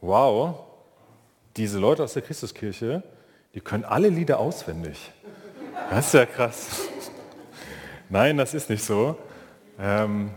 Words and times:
wow, 0.00 0.56
diese 1.56 1.78
Leute 1.78 2.04
aus 2.04 2.14
der 2.14 2.22
Christuskirche, 2.22 3.02
die 3.54 3.60
können 3.60 3.84
alle 3.84 4.08
Lieder 4.08 4.38
auswendig. 4.38 5.12
Das 5.90 6.06
ist 6.06 6.14
ja 6.14 6.26
krass. 6.26 6.88
Nein, 8.08 8.36
das 8.36 8.54
ist 8.54 8.70
nicht 8.70 8.84
so. 8.84 9.16
Ähm, 9.78 10.30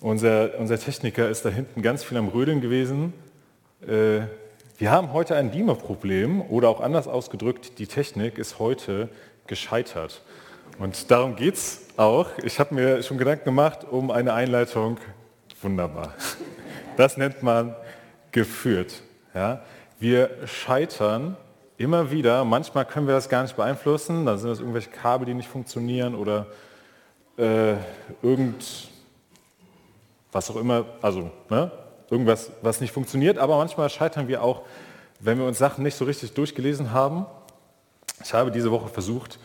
unser, 0.00 0.58
unser 0.58 0.78
Techniker 0.78 1.28
ist 1.28 1.44
da 1.44 1.48
hinten 1.48 1.82
ganz 1.82 2.04
viel 2.04 2.18
am 2.18 2.28
Rödeln 2.28 2.60
gewesen. 2.60 3.12
Äh, 3.82 4.26
wir 4.76 4.90
haben 4.90 5.12
heute 5.12 5.36
ein 5.36 5.50
Beamer-Problem 5.50 6.42
oder 6.42 6.68
auch 6.68 6.80
anders 6.80 7.06
ausgedrückt, 7.06 7.78
die 7.78 7.86
Technik 7.86 8.38
ist 8.38 8.58
heute 8.58 9.08
gescheitert. 9.46 10.22
Und 10.78 11.10
darum 11.10 11.36
geht 11.36 11.54
es 11.54 11.86
auch. 11.96 12.26
Ich 12.42 12.58
habe 12.58 12.74
mir 12.74 13.02
schon 13.02 13.18
Gedanken 13.18 13.44
gemacht 13.44 13.84
um 13.88 14.10
eine 14.10 14.34
Einleitung. 14.34 14.98
Wunderbar. 15.62 16.14
Das 16.96 17.16
nennt 17.16 17.42
man 17.42 17.74
geführt. 18.34 19.02
Ja? 19.32 19.62
Wir 19.98 20.28
scheitern 20.44 21.36
immer 21.78 22.10
wieder. 22.10 22.44
Manchmal 22.44 22.84
können 22.84 23.06
wir 23.06 23.14
das 23.14 23.30
gar 23.30 23.42
nicht 23.42 23.56
beeinflussen. 23.56 24.26
Dann 24.26 24.36
sind 24.38 24.50
das 24.50 24.58
irgendwelche 24.58 24.90
Kabel, 24.90 25.24
die 25.24 25.34
nicht 25.34 25.48
funktionieren 25.48 26.14
oder 26.14 26.46
äh, 27.38 27.74
irgend 28.22 28.90
was 30.30 30.50
auch 30.50 30.56
immer, 30.56 30.84
also 31.00 31.30
ne? 31.48 31.70
irgendwas, 32.10 32.50
was 32.60 32.80
nicht 32.80 32.92
funktioniert. 32.92 33.38
Aber 33.38 33.56
manchmal 33.56 33.88
scheitern 33.88 34.26
wir 34.28 34.42
auch, 34.42 34.62
wenn 35.20 35.38
wir 35.38 35.46
uns 35.46 35.58
Sachen 35.58 35.84
nicht 35.84 35.96
so 35.96 36.04
richtig 36.04 36.34
durchgelesen 36.34 36.92
haben. 36.92 37.24
Ich 38.22 38.34
habe 38.34 38.50
diese 38.50 38.70
Woche 38.72 38.88
versucht, 38.88 39.38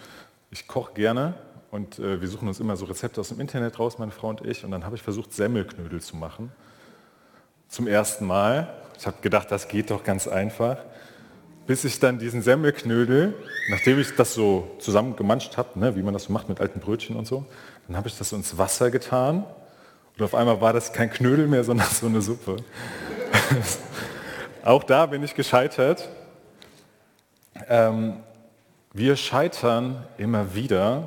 ich 0.49 0.67
koche 0.67 0.94
gerne 0.94 1.35
und 1.69 1.99
äh, 1.99 2.19
wir 2.19 2.27
suchen 2.27 2.47
uns 2.47 2.59
immer 2.59 2.75
so 2.75 2.85
Rezepte 2.85 3.21
aus 3.21 3.30
dem 3.30 3.39
Internet 3.39 3.77
raus, 3.77 3.99
meine 3.99 4.11
Frau 4.11 4.30
und 4.30 4.41
ich. 4.41 4.66
Und 4.66 4.71
dann 4.71 4.83
habe 4.83 4.95
ich 4.95 5.03
versucht, 5.03 5.31
Semmelknödel 5.31 6.02
zu 6.02 6.16
machen. 6.16 6.52
Zum 7.69 7.85
ersten 7.85 8.25
Mal. 8.25 8.67
Ich 8.97 9.05
habe 9.05 9.17
gedacht, 9.21 9.51
das 9.51 9.67
geht 9.67 9.91
doch 9.91 10.03
ganz 10.03 10.27
einfach. 10.27 10.77
Bis 11.67 11.83
ich 11.83 11.99
dann 11.99 12.17
diesen 12.17 12.41
Semmelknödel, 12.41 13.35
nachdem 13.69 13.99
ich 13.99 14.16
das 14.16 14.33
so 14.33 14.75
zusammengemanscht 14.80 15.55
habe, 15.55 15.77
ne, 15.77 15.95
wie 15.95 16.02
man 16.02 16.16
das 16.16 16.23
so 16.23 16.33
macht 16.33 16.49
mit 16.49 16.59
alten 16.59 16.79
Brötchen 16.79 17.16
und 17.16 17.27
so, 17.27 17.45
dann 17.88 17.95
habe 17.95 18.07
ich 18.07 18.17
das 18.17 18.29
so 18.29 18.35
ins 18.35 18.57
Wasser 18.57 18.89
getan. 18.89 19.45
Und 20.17 20.25
auf 20.25 20.33
einmal 20.33 20.59
war 20.61 20.73
das 20.73 20.94
kein 20.94 21.11
Knödel 21.11 21.47
mehr, 21.47 21.63
sondern 21.63 21.88
so 21.91 22.07
eine 22.07 22.23
Suppe. 22.23 22.57
Auch 24.66 24.83
da 24.83 25.05
bin 25.05 25.22
ich 25.22 25.35
gescheitert. 25.35 26.09
Ähm, 27.67 28.16
wir 28.94 29.16
scheitern 29.16 30.07
immer 30.17 30.55
wieder. 30.55 31.03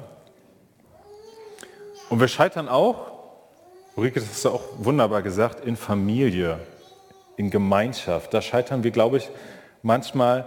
Und 2.08 2.20
wir 2.20 2.28
scheitern 2.28 2.68
auch, 2.68 3.11
Ulrike, 3.94 4.20
das 4.20 4.30
hast 4.30 4.44
du 4.46 4.50
auch 4.50 4.62
wunderbar 4.78 5.20
gesagt, 5.22 5.64
in 5.64 5.76
Familie, 5.76 6.60
in 7.36 7.50
Gemeinschaft. 7.50 8.32
Da 8.32 8.40
scheitern 8.40 8.84
wir, 8.84 8.90
glaube 8.90 9.18
ich, 9.18 9.28
manchmal 9.82 10.46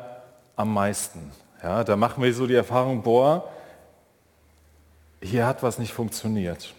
am 0.55 0.73
meisten. 0.73 1.31
Ja, 1.61 1.83
da 1.83 1.95
machen 1.95 2.23
wir 2.23 2.33
so 2.33 2.47
die 2.47 2.55
Erfahrung, 2.55 3.03
boah, 3.03 3.47
hier 5.21 5.45
hat 5.45 5.61
was 5.61 5.77
nicht 5.77 5.93
funktioniert. 5.93 6.73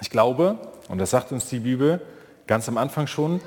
Ich 0.00 0.08
glaube, 0.08 0.56
und 0.88 0.98
das 0.98 1.10
sagt 1.10 1.30
uns 1.30 1.48
die 1.48 1.60
Bibel 1.60 2.00
ganz 2.46 2.68
am 2.68 2.78
Anfang 2.78 3.06
schon, 3.06 3.40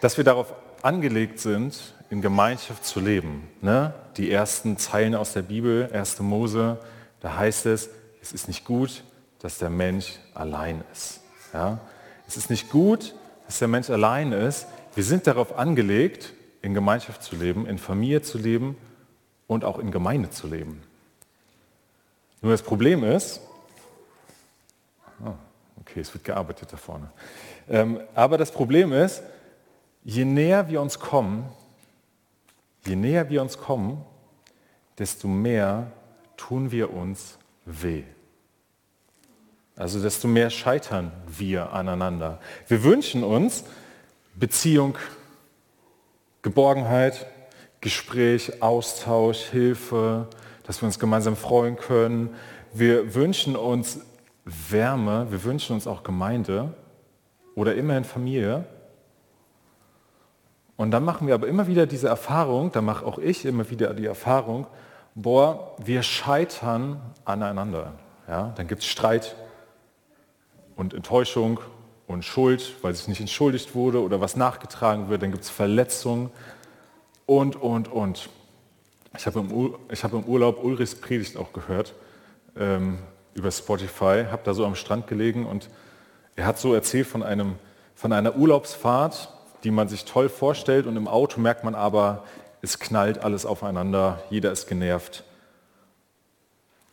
dass 0.00 0.16
wir 0.16 0.24
darauf 0.24 0.52
angelegt 0.82 1.40
sind, 1.40 1.94
in 2.10 2.22
Gemeinschaft 2.22 2.84
zu 2.84 3.00
leben. 3.00 3.48
Ne? 3.60 3.92
Die 4.16 4.30
ersten 4.30 4.78
Zeilen 4.78 5.14
aus 5.14 5.32
der 5.32 5.42
Bibel, 5.42 5.90
1. 5.92 6.20
Mose, 6.20 6.78
da 7.20 7.36
heißt 7.36 7.66
es, 7.66 7.90
es 8.22 8.32
ist 8.32 8.48
nicht 8.48 8.64
gut, 8.64 9.02
dass 9.40 9.58
der 9.58 9.70
Mensch 9.70 10.18
allein 10.34 10.84
ist. 10.92 11.19
Ja? 11.52 11.78
Es 12.28 12.36
ist 12.36 12.50
nicht 12.50 12.70
gut, 12.70 13.14
dass 13.46 13.58
der 13.58 13.68
Mensch 13.68 13.90
allein 13.90 14.32
ist. 14.32 14.66
Wir 14.94 15.04
sind 15.04 15.26
darauf 15.26 15.58
angelegt, 15.58 16.32
in 16.62 16.74
Gemeinschaft 16.74 17.22
zu 17.22 17.36
leben, 17.36 17.66
in 17.66 17.78
Familie 17.78 18.22
zu 18.22 18.38
leben 18.38 18.76
und 19.46 19.64
auch 19.64 19.78
in 19.78 19.90
Gemeinde 19.90 20.30
zu 20.30 20.46
leben. 20.46 20.82
Nur 22.42 22.52
das 22.52 22.62
Problem 22.62 23.04
ist, 23.04 23.40
oh, 25.24 25.32
okay, 25.80 26.00
es 26.00 26.12
wird 26.14 26.24
gearbeitet 26.24 26.72
da 26.72 26.76
vorne, 26.76 27.10
ähm, 27.68 28.00
aber 28.14 28.38
das 28.38 28.50
Problem 28.50 28.92
ist, 28.92 29.22
je 30.04 30.24
näher 30.24 30.68
wir 30.68 30.80
uns 30.80 30.98
kommen, 30.98 31.44
je 32.86 32.96
näher 32.96 33.28
wir 33.28 33.42
uns 33.42 33.58
kommen, 33.58 34.04
desto 34.98 35.28
mehr 35.28 35.90
tun 36.36 36.70
wir 36.70 36.92
uns 36.92 37.38
weh. 37.64 38.04
Also 39.76 40.00
desto 40.00 40.28
mehr 40.28 40.50
scheitern 40.50 41.12
wir 41.26 41.72
aneinander. 41.72 42.38
Wir 42.68 42.84
wünschen 42.84 43.24
uns 43.24 43.64
Beziehung, 44.34 44.96
Geborgenheit, 46.42 47.26
Gespräch, 47.80 48.62
Austausch, 48.62 49.38
Hilfe, 49.38 50.28
dass 50.64 50.82
wir 50.82 50.86
uns 50.86 50.98
gemeinsam 50.98 51.36
freuen 51.36 51.76
können. 51.76 52.34
Wir 52.72 53.14
wünschen 53.14 53.56
uns 53.56 54.00
Wärme, 54.44 55.26
wir 55.30 55.44
wünschen 55.44 55.74
uns 55.74 55.86
auch 55.86 56.02
Gemeinde 56.02 56.74
oder 57.54 57.74
immerhin 57.74 58.04
Familie. 58.04 58.64
Und 60.76 60.92
dann 60.92 61.04
machen 61.04 61.26
wir 61.26 61.34
aber 61.34 61.46
immer 61.46 61.66
wieder 61.66 61.86
diese 61.86 62.08
Erfahrung, 62.08 62.72
da 62.72 62.80
mache 62.80 63.04
auch 63.04 63.18
ich 63.18 63.44
immer 63.44 63.68
wieder 63.68 63.92
die 63.92 64.06
Erfahrung, 64.06 64.66
boah, 65.14 65.76
wir 65.78 66.02
scheitern 66.02 67.00
aneinander. 67.24 67.92
Ja, 68.28 68.52
dann 68.56 68.66
gibt 68.66 68.82
es 68.82 68.88
Streit 68.88 69.36
und 70.80 70.94
Enttäuschung 70.94 71.60
und 72.06 72.24
Schuld, 72.24 72.74
weil 72.82 72.94
sich 72.94 73.06
nicht 73.06 73.20
entschuldigt 73.20 73.74
wurde 73.74 74.02
oder 74.02 74.20
was 74.20 74.34
nachgetragen 74.34 75.10
wird. 75.10 75.22
Dann 75.22 75.30
gibt 75.30 75.44
es 75.44 75.50
Verletzungen 75.50 76.30
und, 77.26 77.54
und, 77.54 77.88
und. 77.88 78.30
Ich 79.16 79.26
habe 79.26 79.40
im, 79.40 79.74
hab 79.90 80.12
im 80.12 80.24
Urlaub 80.24 80.64
Ulrichs 80.64 80.94
Predigt 80.94 81.36
auch 81.36 81.52
gehört 81.52 81.94
ähm, 82.56 82.98
über 83.34 83.50
Spotify, 83.50 84.24
habe 84.30 84.42
da 84.44 84.54
so 84.54 84.64
am 84.64 84.74
Strand 84.74 85.06
gelegen 85.06 85.46
und 85.46 85.68
er 86.34 86.46
hat 86.46 86.58
so 86.58 86.74
erzählt 86.74 87.06
von, 87.06 87.22
einem, 87.22 87.56
von 87.94 88.12
einer 88.12 88.36
Urlaubsfahrt, 88.36 89.32
die 89.62 89.70
man 89.70 89.88
sich 89.88 90.04
toll 90.06 90.28
vorstellt 90.28 90.86
und 90.86 90.96
im 90.96 91.06
Auto 91.06 91.40
merkt 91.40 91.64
man 91.64 91.74
aber, 91.74 92.24
es 92.62 92.78
knallt 92.78 93.18
alles 93.18 93.46
aufeinander, 93.46 94.22
jeder 94.30 94.50
ist 94.50 94.66
genervt. 94.66 95.24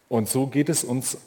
Und 0.09 0.28
so 0.28 0.48
geht 0.48 0.69
es 0.69 0.84
uns 0.84 1.18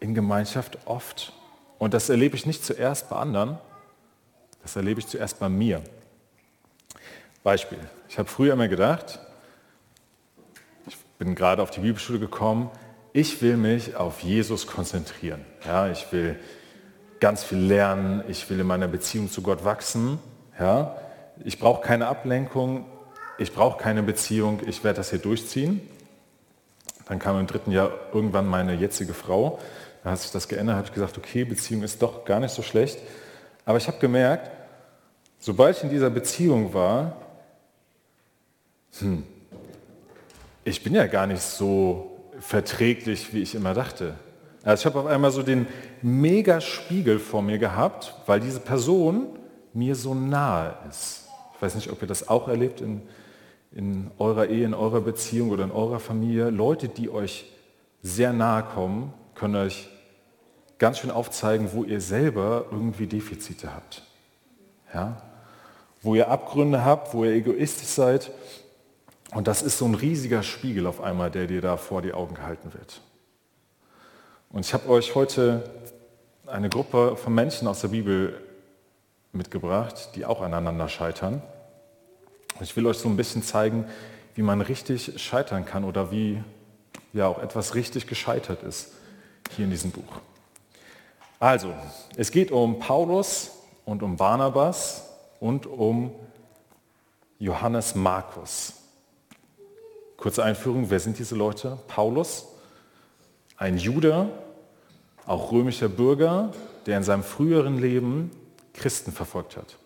in 0.00 0.14
Gemeinschaft 0.14 0.78
oft. 0.86 1.32
Und 1.78 1.94
das 1.94 2.08
erlebe 2.08 2.36
ich 2.36 2.46
nicht 2.46 2.64
zuerst 2.64 3.08
bei 3.08 3.16
anderen, 3.16 3.58
das 4.62 4.76
erlebe 4.76 5.00
ich 5.00 5.06
zuerst 5.06 5.38
bei 5.38 5.48
mir. 5.48 5.82
Beispiel. 7.42 7.78
Ich 8.08 8.18
habe 8.18 8.28
früher 8.28 8.52
immer 8.52 8.68
gedacht, 8.68 9.20
ich 10.86 10.96
bin 11.18 11.34
gerade 11.34 11.62
auf 11.62 11.70
die 11.70 11.80
Bibelschule 11.80 12.18
gekommen, 12.18 12.70
ich 13.12 13.40
will 13.40 13.56
mich 13.56 13.96
auf 13.96 14.20
Jesus 14.20 14.66
konzentrieren. 14.66 15.44
Ja, 15.64 15.88
ich 15.88 16.10
will 16.12 16.38
ganz 17.20 17.44
viel 17.44 17.58
lernen, 17.58 18.22
ich 18.28 18.48
will 18.50 18.60
in 18.60 18.66
meiner 18.66 18.88
Beziehung 18.88 19.30
zu 19.30 19.42
Gott 19.42 19.64
wachsen 19.64 20.18
ja? 20.58 20.96
Ich 21.44 21.58
brauche 21.58 21.82
keine 21.82 22.08
Ablenkung, 22.08 22.86
ich 23.38 23.52
brauche 23.52 23.80
keine 23.80 24.02
Beziehung, 24.02 24.60
ich 24.66 24.82
werde 24.82 24.96
das 24.96 25.10
hier 25.10 25.20
durchziehen. 25.20 25.80
Dann 27.06 27.18
kam 27.18 27.38
im 27.38 27.46
dritten 27.46 27.70
Jahr 27.70 27.90
irgendwann 28.12 28.46
meine 28.46 28.74
jetzige 28.74 29.14
Frau. 29.14 29.60
Da 30.08 30.12
hat 30.12 30.20
sich 30.20 30.30
das 30.30 30.48
geändert, 30.48 30.76
habe 30.76 30.86
ich 30.86 30.94
gesagt, 30.94 31.18
okay, 31.18 31.44
Beziehung 31.44 31.82
ist 31.82 32.00
doch 32.00 32.24
gar 32.24 32.40
nicht 32.40 32.54
so 32.54 32.62
schlecht. 32.62 32.98
Aber 33.66 33.76
ich 33.76 33.86
habe 33.88 33.98
gemerkt, 33.98 34.50
sobald 35.38 35.76
ich 35.76 35.82
in 35.82 35.90
dieser 35.90 36.08
Beziehung 36.08 36.72
war, 36.72 37.18
hm, 39.00 39.22
ich 40.64 40.82
bin 40.82 40.94
ja 40.94 41.06
gar 41.06 41.26
nicht 41.26 41.42
so 41.42 42.22
verträglich, 42.40 43.34
wie 43.34 43.42
ich 43.42 43.54
immer 43.54 43.74
dachte. 43.74 44.14
Also 44.62 44.80
ich 44.80 44.86
habe 44.86 45.00
auf 45.00 45.04
einmal 45.04 45.30
so 45.30 45.42
den 45.42 45.66
Megaspiegel 46.00 47.18
vor 47.18 47.42
mir 47.42 47.58
gehabt, 47.58 48.14
weil 48.24 48.40
diese 48.40 48.60
Person 48.60 49.38
mir 49.74 49.94
so 49.94 50.14
nahe 50.14 50.74
ist. 50.88 51.28
Ich 51.54 51.60
weiß 51.60 51.74
nicht, 51.74 51.92
ob 51.92 52.00
ihr 52.00 52.08
das 52.08 52.28
auch 52.28 52.48
erlebt 52.48 52.80
in, 52.80 53.02
in 53.72 54.10
eurer 54.16 54.46
Ehe, 54.46 54.64
in 54.64 54.72
eurer 54.72 55.02
Beziehung 55.02 55.50
oder 55.50 55.64
in 55.64 55.70
eurer 55.70 56.00
Familie. 56.00 56.48
Leute, 56.48 56.88
die 56.88 57.10
euch 57.10 57.52
sehr 58.00 58.32
nahe 58.32 58.62
kommen, 58.62 59.12
können 59.34 59.56
euch 59.56 59.90
ganz 60.78 60.98
schön 60.98 61.10
aufzeigen, 61.10 61.70
wo 61.72 61.84
ihr 61.84 62.00
selber 62.00 62.66
irgendwie 62.70 63.06
Defizite 63.06 63.74
habt. 63.74 64.02
Ja? 64.94 65.22
Wo 66.02 66.14
ihr 66.14 66.28
Abgründe 66.28 66.84
habt, 66.84 67.14
wo 67.14 67.24
ihr 67.24 67.32
egoistisch 67.32 67.88
seid. 67.88 68.30
Und 69.32 69.48
das 69.48 69.62
ist 69.62 69.78
so 69.78 69.84
ein 69.84 69.94
riesiger 69.94 70.42
Spiegel 70.42 70.86
auf 70.86 71.00
einmal, 71.00 71.30
der 71.30 71.46
dir 71.46 71.60
da 71.60 71.76
vor 71.76 72.02
die 72.02 72.12
Augen 72.12 72.34
gehalten 72.34 72.72
wird. 72.72 73.00
Und 74.50 74.64
ich 74.64 74.72
habe 74.72 74.88
euch 74.88 75.14
heute 75.14 75.68
eine 76.46 76.70
Gruppe 76.70 77.16
von 77.16 77.34
Menschen 77.34 77.68
aus 77.68 77.80
der 77.80 77.88
Bibel 77.88 78.40
mitgebracht, 79.32 80.10
die 80.14 80.24
auch 80.24 80.40
aneinander 80.40 80.88
scheitern. 80.88 81.42
Ich 82.60 82.74
will 82.76 82.86
euch 82.86 82.98
so 82.98 83.08
ein 83.08 83.16
bisschen 83.16 83.42
zeigen, 83.42 83.84
wie 84.34 84.42
man 84.42 84.60
richtig 84.60 85.20
scheitern 85.20 85.66
kann 85.66 85.84
oder 85.84 86.10
wie 86.10 86.42
ja 87.12 87.26
auch 87.26 87.38
etwas 87.42 87.74
richtig 87.74 88.06
gescheitert 88.06 88.62
ist 88.62 88.92
hier 89.56 89.64
in 89.64 89.70
diesem 89.70 89.90
Buch. 89.90 90.20
Also, 91.40 91.72
es 92.16 92.32
geht 92.32 92.50
um 92.50 92.80
Paulus 92.80 93.52
und 93.84 94.02
um 94.02 94.16
Barnabas 94.16 95.08
und 95.38 95.66
um 95.66 96.10
Johannes 97.38 97.94
Markus. 97.94 98.72
Kurze 100.16 100.42
Einführung, 100.42 100.90
wer 100.90 100.98
sind 100.98 101.16
diese 101.16 101.36
Leute? 101.36 101.78
Paulus, 101.86 102.46
ein 103.56 103.78
Jude, 103.78 104.28
auch 105.26 105.52
römischer 105.52 105.88
Bürger, 105.88 106.50
der 106.86 106.96
in 106.96 107.04
seinem 107.04 107.22
früheren 107.22 107.78
Leben 107.78 108.32
Christen 108.72 109.12
verfolgt 109.12 109.56
hat. 109.56 109.76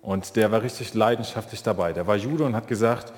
Und 0.00 0.34
der 0.36 0.50
war 0.50 0.62
richtig 0.62 0.94
leidenschaftlich 0.94 1.62
dabei. 1.62 1.92
Der 1.92 2.06
war 2.06 2.16
Jude 2.16 2.44
und 2.44 2.56
hat 2.56 2.68
gesagt, 2.68 3.12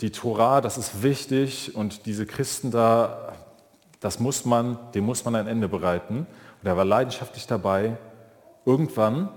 die 0.00 0.12
Tora, 0.12 0.62
das 0.62 0.78
ist 0.78 1.02
wichtig 1.02 1.76
und 1.76 2.06
diese 2.06 2.24
Christen 2.24 2.70
da, 2.70 3.34
das 4.00 4.18
muss 4.18 4.46
man, 4.46 4.78
dem 4.94 5.04
muss 5.04 5.26
man 5.26 5.34
ein 5.34 5.46
Ende 5.46 5.68
bereiten. 5.68 6.26
Und 6.64 6.68
er 6.68 6.78
war 6.78 6.86
leidenschaftlich 6.86 7.46
dabei. 7.46 7.98
Irgendwann 8.64 9.28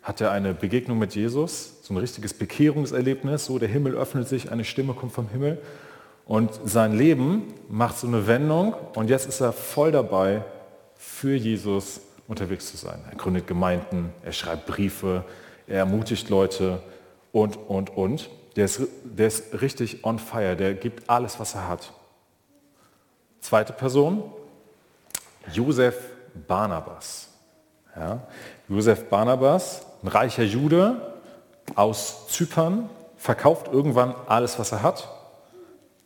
hat 0.00 0.20
er 0.20 0.30
eine 0.30 0.54
Begegnung 0.54 0.96
mit 0.96 1.12
Jesus, 1.12 1.82
so 1.82 1.92
ein 1.92 1.96
richtiges 1.96 2.34
Bekehrungserlebnis, 2.34 3.46
so 3.46 3.58
der 3.58 3.68
Himmel 3.68 3.96
öffnet 3.96 4.28
sich, 4.28 4.52
eine 4.52 4.62
Stimme 4.64 4.94
kommt 4.94 5.10
vom 5.10 5.26
Himmel 5.26 5.60
und 6.24 6.52
sein 6.64 6.96
Leben 6.96 7.52
macht 7.68 7.98
so 7.98 8.06
eine 8.06 8.28
Wendung 8.28 8.76
und 8.94 9.10
jetzt 9.10 9.26
ist 9.26 9.40
er 9.40 9.52
voll 9.52 9.90
dabei, 9.90 10.44
für 10.94 11.34
Jesus 11.34 12.00
unterwegs 12.28 12.70
zu 12.70 12.76
sein. 12.76 13.00
Er 13.10 13.16
gründet 13.16 13.48
Gemeinden, 13.48 14.12
er 14.22 14.30
schreibt 14.30 14.66
Briefe, 14.66 15.24
er 15.66 15.78
ermutigt 15.78 16.30
Leute 16.30 16.80
und, 17.32 17.56
und, 17.56 17.90
und. 17.90 18.30
Der 18.54 18.66
ist, 18.66 18.82
der 19.02 19.26
ist 19.26 19.60
richtig 19.60 20.04
on 20.04 20.20
fire, 20.20 20.54
der 20.54 20.74
gibt 20.74 21.10
alles, 21.10 21.40
was 21.40 21.56
er 21.56 21.66
hat. 21.66 21.92
Zweite 23.40 23.72
Person, 23.72 24.22
Josef 25.52 26.11
Barnabas. 26.46 27.28
Ja, 27.96 28.26
Josef 28.68 29.08
Barnabas, 29.08 29.86
ein 30.02 30.08
reicher 30.08 30.44
Jude 30.44 31.14
aus 31.74 32.28
Zypern, 32.28 32.88
verkauft 33.16 33.68
irgendwann 33.70 34.14
alles, 34.26 34.58
was 34.58 34.72
er 34.72 34.82
hat, 34.82 35.08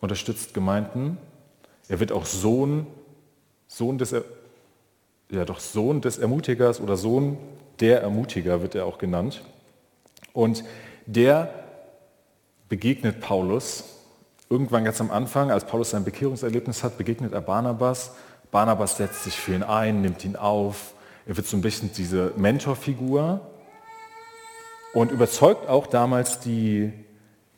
unterstützt 0.01 0.53
Gemeinden. 0.53 1.17
Er 1.89 2.01
wird 2.01 2.13
auch 2.13 2.27
Sohn, 2.27 2.87
Sohn 3.69 3.99
des, 3.99 4.15
ja 5.31 5.45
doch 5.45 5.61
Sohn 5.61 6.01
des 6.01 6.19
Ermutigers 6.19 6.81
oder 6.81 6.97
Sohn 6.97 7.39
der 7.81 8.03
Ermutiger 8.03 8.63
wird 8.63 8.75
er 8.75 8.87
auch 8.87 8.99
genannt. 8.99 9.43
Und 10.33 10.65
der 11.07 11.51
begegnet 12.69 13.21
Paulus. 13.21 13.85
Irgendwann 14.49 14.85
ganz 14.85 15.01
am 15.01 15.11
Anfang, 15.11 15.51
als 15.51 15.65
Paulus 15.65 15.91
sein 15.91 16.05
Bekehrungserlebnis 16.05 16.85
hat, 16.85 16.99
begegnet 16.99 17.33
er 17.33 17.41
Barnabas. 17.41 18.13
Barnabas 18.51 18.97
setzt 18.97 19.25
sich 19.25 19.37
für 19.37 19.55
ihn 19.55 19.63
ein, 19.63 20.01
nimmt 20.01 20.25
ihn 20.25 20.37
auf. 20.37 20.95
Er 21.27 21.37
wird 21.37 21.47
so 21.47 21.57
ein 21.57 21.61
bisschen 21.61 21.93
diese 21.93 22.33
Mentorfigur 22.37 23.41
und 24.95 25.11
überzeugt 25.11 25.69
auch 25.69 25.87
damals 25.87 26.41
die, 26.41 26.93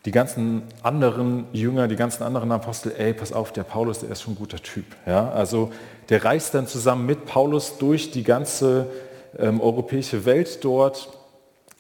die 0.05 0.11
ganzen 0.11 0.63
anderen 0.83 1.47
Jünger, 1.53 1.89
die 1.89 1.97
ganzen 1.97 2.23
anderen 2.23 2.51
Apostel, 2.53 2.95
ey, 2.97 3.13
pass 3.13 3.33
auf, 3.33 3.53
der 3.53 3.65
Paulus, 3.65 4.01
der 4.01 4.11
ist 4.11 4.23
schon 4.23 4.35
ein 4.35 4.39
guter 4.39 4.59
Typ. 4.59 4.87
Ja? 5.07 5.31
Also 5.31 5.71
der 6.09 6.25
reist 6.25 6.55
dann 6.55 6.67
zusammen 6.67 7.07
mit 7.07 7.27
Paulus 7.27 7.79
durch 7.79 8.11
die 8.11 8.25
ganze 8.25 8.87
ähm, 9.39 9.61
europäische 9.61 10.25
Welt 10.25 10.65
dort 10.65 11.11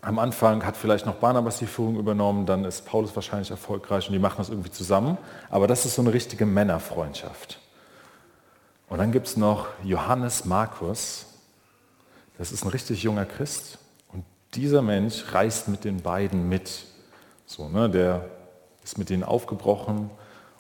am 0.00 0.18
Anfang 0.18 0.64
hat 0.64 0.76
vielleicht 0.76 1.06
noch 1.06 1.16
Barnabas 1.16 1.58
die 1.58 1.66
Führung 1.66 1.96
übernommen, 1.96 2.46
dann 2.46 2.64
ist 2.64 2.86
Paulus 2.86 3.14
wahrscheinlich 3.16 3.50
erfolgreich 3.50 4.06
und 4.06 4.12
die 4.12 4.20
machen 4.20 4.36
das 4.38 4.48
irgendwie 4.48 4.70
zusammen. 4.70 5.18
Aber 5.50 5.66
das 5.66 5.84
ist 5.86 5.96
so 5.96 6.02
eine 6.02 6.12
richtige 6.12 6.46
Männerfreundschaft. 6.46 7.58
Und 8.88 8.98
dann 8.98 9.12
gibt 9.12 9.26
es 9.26 9.36
noch 9.36 9.68
Johannes 9.84 10.44
Markus. 10.44 11.26
Das 12.38 12.52
ist 12.52 12.64
ein 12.64 12.68
richtig 12.68 13.02
junger 13.02 13.26
Christ. 13.26 13.78
Und 14.12 14.24
dieser 14.54 14.80
Mensch 14.80 15.24
reist 15.32 15.68
mit 15.68 15.84
den 15.84 16.00
beiden 16.00 16.48
mit. 16.48 16.84
So, 17.46 17.68
ne, 17.68 17.90
der 17.90 18.30
ist 18.82 18.96
mit 18.96 19.10
denen 19.10 19.24
aufgebrochen 19.24 20.10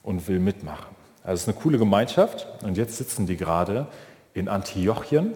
und 0.02 0.28
will 0.28 0.40
mitmachen. 0.40 0.94
Also 1.22 1.34
es 1.34 1.40
ist 1.42 1.48
eine 1.48 1.58
coole 1.58 1.78
Gemeinschaft. 1.78 2.46
Und 2.62 2.76
jetzt 2.76 2.96
sitzen 2.98 3.26
die 3.26 3.36
gerade 3.36 3.86
in 4.34 4.48
Antiochien 4.48 5.32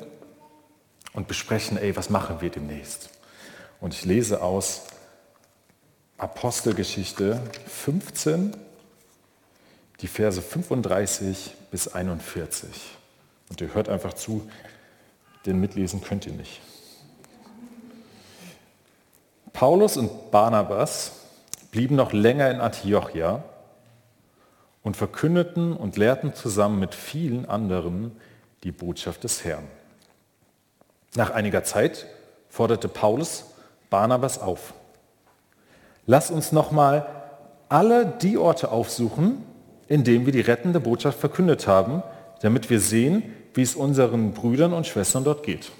und 1.14 1.28
besprechen, 1.28 1.78
ey, 1.78 1.96
was 1.96 2.10
machen 2.10 2.40
wir 2.40 2.50
demnächst? 2.50 3.10
Und 3.80 3.94
ich 3.94 4.04
lese 4.04 4.42
aus 4.42 4.82
Apostelgeschichte 6.18 7.40
15, 7.66 8.54
die 10.00 10.06
Verse 10.06 10.40
35 10.40 11.54
bis 11.72 11.88
41. 11.88 12.68
Und 13.50 13.60
ihr 13.60 13.74
hört 13.74 13.88
einfach 13.88 14.12
zu, 14.12 14.48
denn 15.46 15.58
mitlesen 15.58 16.02
könnt 16.02 16.26
ihr 16.26 16.34
nicht. 16.34 16.60
Paulus 19.52 19.96
und 19.96 20.30
Barnabas 20.30 21.12
blieben 21.70 21.96
noch 21.96 22.12
länger 22.12 22.50
in 22.50 22.60
Antiochia 22.60 23.42
und 24.82 24.96
verkündeten 24.96 25.74
und 25.74 25.96
lehrten 25.96 26.34
zusammen 26.34 26.78
mit 26.78 26.94
vielen 26.94 27.48
anderen 27.48 28.20
die 28.64 28.72
Botschaft 28.72 29.24
des 29.24 29.42
Herrn. 29.44 29.66
Nach 31.14 31.30
einiger 31.30 31.64
Zeit 31.64 32.06
forderte 32.50 32.88
Paulus 32.88 33.46
Barnabas 33.88 34.38
auf. 34.38 34.74
Lass 36.04 36.30
uns 36.30 36.52
nochmal 36.52 37.06
alle 37.70 38.06
die 38.06 38.36
Orte 38.36 38.70
aufsuchen, 38.70 39.44
in 39.92 40.04
denen 40.04 40.24
wir 40.24 40.32
die 40.32 40.40
rettende 40.40 40.80
Botschaft 40.80 41.20
verkündet 41.20 41.66
haben, 41.66 42.02
damit 42.40 42.70
wir 42.70 42.80
sehen, 42.80 43.24
wie 43.52 43.60
es 43.60 43.74
unseren 43.74 44.32
Brüdern 44.32 44.72
und 44.72 44.86
Schwestern 44.86 45.22
dort 45.22 45.42
geht. 45.42 45.70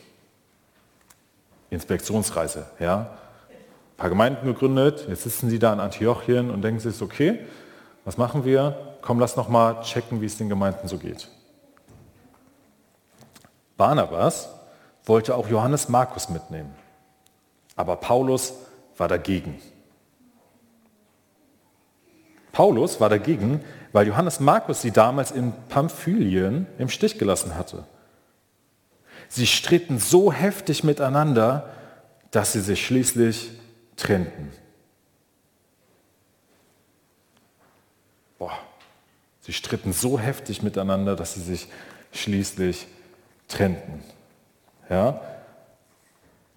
Inspektionsreise, 1.70 2.66
ja. 2.78 3.16
Ein 3.48 3.96
paar 3.96 4.10
Gemeinden 4.10 4.44
gegründet, 4.44 5.06
jetzt 5.08 5.22
sitzen 5.22 5.48
sie 5.48 5.58
da 5.58 5.72
in 5.72 5.80
Antiochien 5.80 6.50
und 6.50 6.60
denken 6.60 6.78
sich, 6.78 7.00
okay, 7.00 7.38
was 8.04 8.18
machen 8.18 8.44
wir? 8.44 8.96
Komm, 9.00 9.18
lass 9.18 9.36
noch 9.36 9.48
mal 9.48 9.80
checken, 9.80 10.20
wie 10.20 10.26
es 10.26 10.36
den 10.36 10.50
Gemeinden 10.50 10.88
so 10.88 10.98
geht. 10.98 11.28
Barnabas 13.78 14.50
wollte 15.06 15.34
auch 15.34 15.48
Johannes 15.48 15.88
Markus 15.88 16.28
mitnehmen. 16.28 16.74
Aber 17.76 17.96
Paulus 17.96 18.52
war 18.98 19.08
dagegen. 19.08 19.58
Paulus 22.52 23.00
war 23.00 23.08
dagegen, 23.08 23.60
weil 23.92 24.06
Johannes 24.06 24.40
Markus 24.40 24.82
sie 24.82 24.90
damals 24.90 25.30
in 25.30 25.52
Pamphylien 25.68 26.66
im 26.78 26.88
Stich 26.88 27.18
gelassen 27.18 27.56
hatte. 27.56 27.84
Sie 29.28 29.46
stritten 29.46 29.98
so 29.98 30.32
heftig 30.32 30.84
miteinander, 30.84 31.70
dass 32.30 32.52
sie 32.52 32.60
sich 32.60 32.84
schließlich 32.84 33.50
trennten. 33.96 34.50
Boah, 38.38 38.58
sie 39.40 39.52
stritten 39.52 39.92
so 39.92 40.18
heftig 40.18 40.62
miteinander, 40.62 41.16
dass 41.16 41.34
sie 41.34 41.40
sich 41.40 41.68
schließlich 42.12 42.86
trennten. 43.48 44.02
Ja? 44.90 45.20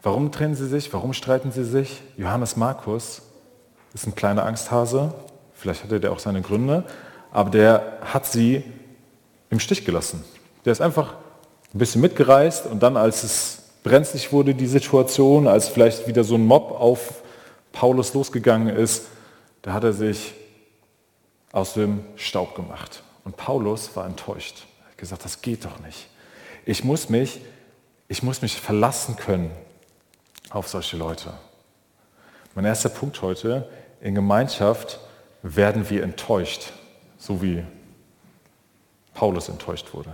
Warum 0.01 0.31
trennen 0.31 0.55
sie 0.55 0.67
sich? 0.67 0.91
Warum 0.93 1.13
streiten 1.13 1.51
sie 1.51 1.63
sich? 1.63 2.01
Johannes 2.17 2.58
Markus 2.58 3.22
ist 3.93 4.05
ein 4.05 4.15
kleiner 4.15 4.46
Angsthase, 4.46 5.13
vielleicht 5.65 5.84
hatte 5.84 6.00
der 6.00 6.12
auch 6.12 6.19
seine 6.19 6.43
Gründe, 6.43 6.84
aber 7.31 7.50
der 7.50 7.98
hat 8.01 8.27
sie 8.27 8.63
im 9.50 9.60
Stich 9.60 9.84
gelassen. 9.84 10.24
Der 10.63 10.72
ist 10.72 10.79
einfach 10.79 11.15
ein 11.74 11.79
bisschen 11.79 12.01
mitgereist 12.01 12.67
und 12.67 12.84
dann, 12.84 12.95
als 12.95 13.24
es 13.24 13.63
brenzlig 13.84 14.31
wurde, 14.31 14.53
die 14.53 14.67
Situation, 14.67 15.48
als 15.48 15.67
vielleicht 15.67 16.07
wieder 16.07 16.24
so 16.24 16.36
ein 16.36 16.45
Mob 16.45 16.69
auf 16.79 17.24
Paulus 17.72 18.13
losgegangen 18.13 18.69
ist, 18.69 19.07
da 19.63 19.74
hat 19.74 19.84
er 19.84 19.93
sich 19.93 20.36
aus 21.51 21.74
dem 21.74 22.01
Staub 22.15 22.53
gemacht. 22.55 23.01
Und 23.24 23.36
Paulus 23.36 23.95
war 23.95 24.05
enttäuscht. 24.05 24.67
Er 24.84 24.91
hat 24.91 24.98
gesagt, 25.00 25.25
das 25.25 25.41
geht 25.41 25.65
doch 25.65 25.79
nicht. 25.79 26.07
Ich 26.63 26.84
muss 26.84 27.10
mich, 27.10 27.41
ich 28.07 28.22
muss 28.22 28.43
mich 28.43 28.62
verlassen 28.62 29.15
können 29.15 29.50
auf 30.51 30.67
solche 30.67 30.95
Leute. 30.95 31.34
Mein 32.53 32.65
erster 32.65 32.89
Punkt 32.89 33.24
heute, 33.24 33.67
in 34.00 34.13
Gemeinschaft 34.13 35.00
werden 35.53 35.87
wir 35.89 36.01
enttäuscht, 36.01 36.73
so 37.19 37.41
wie 37.41 37.63
Paulus 39.13 39.47
enttäuscht 39.47 39.93
wurde. 39.93 40.11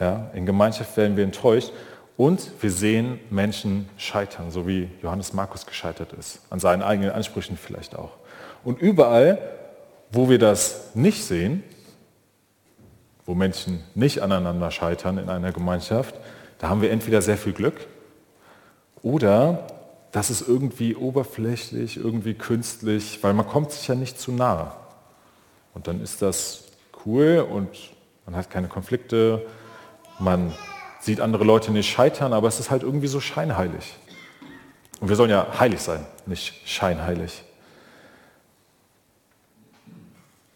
Ja, 0.00 0.30
in 0.32 0.46
Gemeinschaft 0.46 0.96
werden 0.96 1.16
wir 1.16 1.24
enttäuscht 1.24 1.72
und 2.16 2.50
wir 2.60 2.70
sehen 2.70 3.20
Menschen 3.28 3.88
scheitern, 3.98 4.50
so 4.50 4.66
wie 4.66 4.88
Johannes 5.02 5.34
Markus 5.34 5.66
gescheitert 5.66 6.14
ist, 6.14 6.40
an 6.48 6.58
seinen 6.58 6.82
eigenen 6.82 7.10
Ansprüchen 7.10 7.58
vielleicht 7.58 7.94
auch. 7.94 8.12
Und 8.64 8.80
überall, 8.80 9.38
wo 10.10 10.30
wir 10.30 10.38
das 10.38 10.94
nicht 10.94 11.22
sehen, 11.22 11.62
wo 13.26 13.34
Menschen 13.34 13.84
nicht 13.94 14.22
aneinander 14.22 14.70
scheitern 14.70 15.18
in 15.18 15.28
einer 15.28 15.52
Gemeinschaft, 15.52 16.14
da 16.58 16.70
haben 16.70 16.80
wir 16.80 16.90
entweder 16.90 17.20
sehr 17.20 17.36
viel 17.36 17.52
Glück 17.52 17.86
oder 19.02 19.66
das 20.12 20.30
ist 20.30 20.46
irgendwie 20.46 20.96
oberflächlich, 20.96 21.96
irgendwie 21.96 22.34
künstlich, 22.34 23.18
weil 23.22 23.32
man 23.32 23.46
kommt 23.46 23.72
sich 23.72 23.86
ja 23.88 23.94
nicht 23.94 24.18
zu 24.18 24.32
nahe. 24.32 24.72
Und 25.74 25.86
dann 25.86 26.00
ist 26.00 26.20
das 26.20 26.64
cool 27.06 27.46
und 27.48 27.68
man 28.26 28.36
hat 28.36 28.50
keine 28.50 28.68
Konflikte, 28.68 29.46
man 30.18 30.52
sieht 31.00 31.20
andere 31.20 31.44
Leute 31.44 31.70
nicht 31.72 31.90
scheitern, 31.90 32.32
aber 32.32 32.48
es 32.48 32.60
ist 32.60 32.70
halt 32.70 32.82
irgendwie 32.82 33.06
so 33.06 33.20
scheinheilig. 33.20 33.96
Und 35.00 35.08
wir 35.08 35.16
sollen 35.16 35.30
ja 35.30 35.46
heilig 35.58 35.80
sein, 35.80 36.04
nicht 36.26 36.68
scheinheilig. 36.68 37.42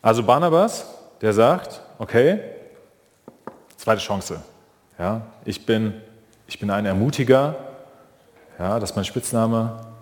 Also 0.02 0.22
Barnabas, 0.22 0.86
der 1.22 1.32
sagt, 1.32 1.80
okay, 1.98 2.40
zweite 3.76 4.02
Chance. 4.02 4.42
Ja, 4.98 5.22
ich, 5.44 5.64
bin, 5.64 5.94
ich 6.46 6.58
bin 6.58 6.70
ein 6.70 6.84
Ermutiger, 6.84 7.56
ja, 8.58 8.78
das 8.78 8.90
ist 8.90 8.96
mein 8.96 9.04
Spitzname. 9.04 9.94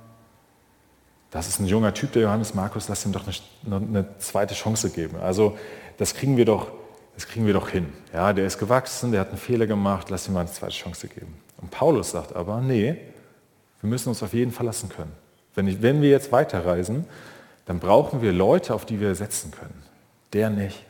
Das 1.31 1.49
ist 1.49 1.61
ein 1.61 1.67
junger 1.67 1.95
Typ, 1.95 2.13
der 2.13 2.23
Johannes 2.23 2.55
Markus, 2.55 2.89
lass 2.89 3.07
ihm 3.07 3.13
doch 3.13 3.25
eine, 3.27 3.77
eine 3.77 4.19
zweite 4.19 4.55
Chance 4.55 4.91
geben. 4.91 5.17
Also 5.17 5.57
das 5.97 6.15
kriegen 6.15 6.37
wir 6.37 6.45
doch, 6.45 6.71
das 7.15 7.27
kriegen 7.27 7.47
wir 7.47 7.55
doch 7.55 7.71
hin. 7.71 7.91
Ja, 8.13 8.35
der 8.35 8.47
ist 8.47 8.59
gewachsen, 8.59 9.13
der 9.13 9.23
hat 9.23 9.29
einen 9.29 9.39
Fehler 9.39 9.67
gemacht, 9.67 10.11
lass 10.11 10.29
ihm 10.29 10.35
mal 10.35 10.41
eine 10.41 10.53
zweite 10.53 10.75
Chance 10.75 11.09
geben. 11.09 11.35
Und 11.59 11.71
Paulus 11.71 12.11
sagt 12.11 12.37
aber, 12.37 12.61
nee, 12.61 12.99
wir 13.81 13.89
müssen 13.89 14.11
uns 14.11 14.23
auf 14.23 14.35
jeden 14.35 14.53
verlassen 14.53 14.91
können. 14.91 15.13
Wenn, 15.55 15.69
ich, 15.69 15.81
wenn 15.81 16.03
wir 16.03 16.11
jetzt 16.11 16.33
weiterreisen, 16.33 17.07
dann 17.65 17.79
brauchen 17.79 18.21
wir 18.21 18.33
Leute, 18.33 18.75
auf 18.75 18.85
die 18.85 19.01
wir 19.01 19.15
setzen 19.15 19.53
können. 19.53 19.83
Der 20.35 20.51
nicht. 20.51 20.85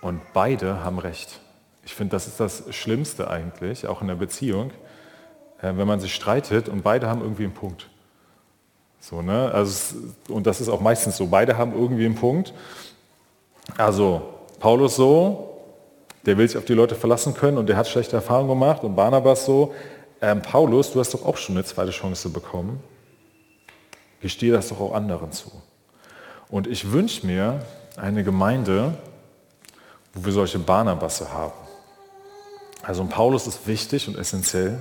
Und 0.00 0.20
beide 0.34 0.84
haben 0.84 0.98
recht. 0.98 1.40
Ich 1.86 1.94
finde, 1.94 2.16
das 2.16 2.26
ist 2.26 2.40
das 2.40 2.64
Schlimmste 2.74 3.30
eigentlich, 3.30 3.86
auch 3.86 4.02
in 4.02 4.08
der 4.08 4.16
Beziehung, 4.16 4.72
äh, 5.62 5.72
wenn 5.76 5.86
man 5.86 6.00
sich 6.00 6.12
streitet 6.12 6.68
und 6.68 6.82
beide 6.82 7.08
haben 7.08 7.22
irgendwie 7.22 7.44
einen 7.44 7.54
Punkt. 7.54 7.88
So, 8.98 9.22
ne? 9.22 9.52
also, 9.52 9.96
und 10.28 10.48
das 10.48 10.60
ist 10.60 10.68
auch 10.68 10.80
meistens 10.80 11.16
so, 11.16 11.28
beide 11.28 11.56
haben 11.56 11.72
irgendwie 11.72 12.04
einen 12.04 12.16
Punkt. 12.16 12.52
Also 13.78 14.20
Paulus 14.58 14.96
so, 14.96 15.60
der 16.26 16.36
will 16.36 16.48
sich 16.48 16.58
auf 16.58 16.64
die 16.64 16.74
Leute 16.74 16.96
verlassen 16.96 17.34
können 17.34 17.56
und 17.56 17.68
der 17.68 17.76
hat 17.76 17.86
schlechte 17.86 18.16
Erfahrungen 18.16 18.48
gemacht 18.48 18.82
und 18.82 18.96
Barnabas 18.96 19.44
so, 19.44 19.72
ähm, 20.20 20.42
Paulus, 20.42 20.90
du 20.90 20.98
hast 20.98 21.14
doch 21.14 21.24
auch 21.24 21.36
schon 21.36 21.54
eine 21.54 21.64
zweite 21.64 21.92
Chance 21.92 22.30
bekommen. 22.30 22.82
Gestehe 24.20 24.50
das 24.50 24.70
doch 24.70 24.80
auch 24.80 24.92
anderen 24.92 25.30
zu. 25.30 25.52
Und 26.48 26.66
ich 26.66 26.90
wünsche 26.90 27.24
mir 27.24 27.60
eine 27.96 28.24
Gemeinde, 28.24 28.98
wo 30.14 30.24
wir 30.24 30.32
solche 30.32 30.58
Barnabasse 30.58 31.32
haben. 31.32 31.65
Also 32.86 33.02
ein 33.02 33.08
Paulus 33.08 33.48
ist 33.48 33.66
wichtig 33.66 34.06
und 34.06 34.16
essentiell, 34.16 34.78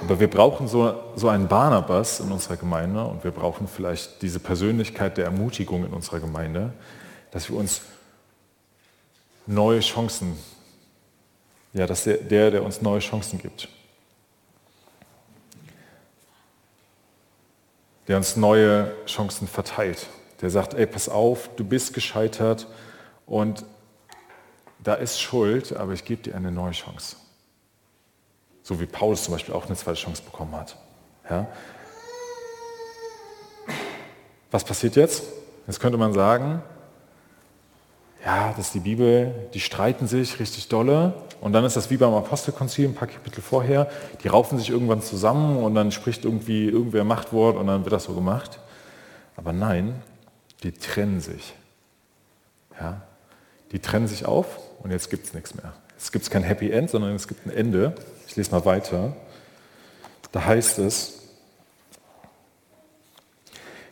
aber 0.00 0.18
wir 0.18 0.28
brauchen 0.28 0.66
so, 0.66 1.00
so 1.14 1.28
einen 1.28 1.46
Barnabas 1.46 2.18
in 2.18 2.32
unserer 2.32 2.56
Gemeinde 2.56 3.04
und 3.04 3.22
wir 3.22 3.30
brauchen 3.30 3.68
vielleicht 3.68 4.20
diese 4.20 4.40
Persönlichkeit 4.40 5.16
der 5.16 5.26
Ermutigung 5.26 5.84
in 5.84 5.92
unserer 5.92 6.18
Gemeinde, 6.18 6.72
dass 7.30 7.48
wir 7.48 7.56
uns 7.56 7.82
neue 9.46 9.78
Chancen, 9.78 10.36
ja, 11.72 11.86
dass 11.86 12.02
der, 12.02 12.16
der, 12.16 12.50
der 12.50 12.64
uns 12.64 12.82
neue 12.82 12.98
Chancen 12.98 13.38
gibt. 13.38 13.68
Der 18.08 18.16
uns 18.16 18.34
neue 18.34 18.92
Chancen 19.06 19.46
verteilt. 19.46 20.08
Der 20.40 20.50
sagt, 20.50 20.74
ey, 20.74 20.84
pass 20.84 21.08
auf, 21.08 21.48
du 21.54 21.62
bist 21.62 21.94
gescheitert 21.94 22.66
und 23.24 23.64
da 24.82 24.94
ist 24.94 25.20
Schuld, 25.20 25.74
aber 25.76 25.92
ich 25.92 26.04
gebe 26.04 26.22
dir 26.22 26.34
eine 26.34 26.50
neue 26.50 26.72
Chance. 26.72 27.16
So 28.62 28.80
wie 28.80 28.86
Paulus 28.86 29.24
zum 29.24 29.34
Beispiel 29.34 29.54
auch 29.54 29.66
eine 29.66 29.76
zweite 29.76 29.98
Chance 29.98 30.22
bekommen 30.22 30.54
hat. 30.54 30.76
Ja? 31.28 31.46
Was 34.50 34.64
passiert 34.64 34.96
jetzt? 34.96 35.22
Jetzt 35.66 35.80
könnte 35.80 35.98
man 35.98 36.12
sagen, 36.12 36.62
ja, 38.24 38.52
das 38.56 38.66
ist 38.66 38.74
die 38.74 38.80
Bibel, 38.80 39.48
die 39.54 39.60
streiten 39.60 40.06
sich 40.06 40.38
richtig 40.40 40.68
dolle 40.68 41.14
und 41.40 41.52
dann 41.52 41.64
ist 41.64 41.76
das 41.76 41.90
wie 41.90 41.96
beim 41.96 42.12
Apostelkonzil 42.12 42.86
ein 42.88 42.94
paar 42.94 43.08
Kapitel 43.08 43.40
vorher, 43.40 43.90
die 44.22 44.28
raufen 44.28 44.58
sich 44.58 44.70
irgendwann 44.70 45.00
zusammen 45.00 45.62
und 45.62 45.74
dann 45.74 45.90
spricht 45.90 46.24
irgendwie 46.24 46.68
irgendwer 46.68 47.04
Machtwort 47.04 47.56
und 47.56 47.66
dann 47.66 47.84
wird 47.84 47.92
das 47.92 48.04
so 48.04 48.14
gemacht. 48.14 48.58
Aber 49.36 49.52
nein, 49.52 50.02
die 50.62 50.72
trennen 50.72 51.20
sich. 51.20 51.54
Ja, 52.78 53.00
die 53.72 53.78
trennen 53.78 54.08
sich 54.08 54.24
auf 54.26 54.58
und 54.82 54.90
jetzt 54.90 55.10
gibt 55.10 55.26
es 55.26 55.34
nichts 55.34 55.54
mehr. 55.54 55.72
Jetzt 55.92 56.12
gibt 56.12 56.24
es 56.24 56.30
kein 56.30 56.42
Happy 56.42 56.70
End, 56.70 56.90
sondern 56.90 57.14
es 57.14 57.28
gibt 57.28 57.46
ein 57.46 57.50
Ende. 57.50 57.94
Ich 58.26 58.36
lese 58.36 58.50
mal 58.50 58.64
weiter. 58.64 59.14
Da 60.32 60.44
heißt 60.44 60.78
es, 60.78 61.18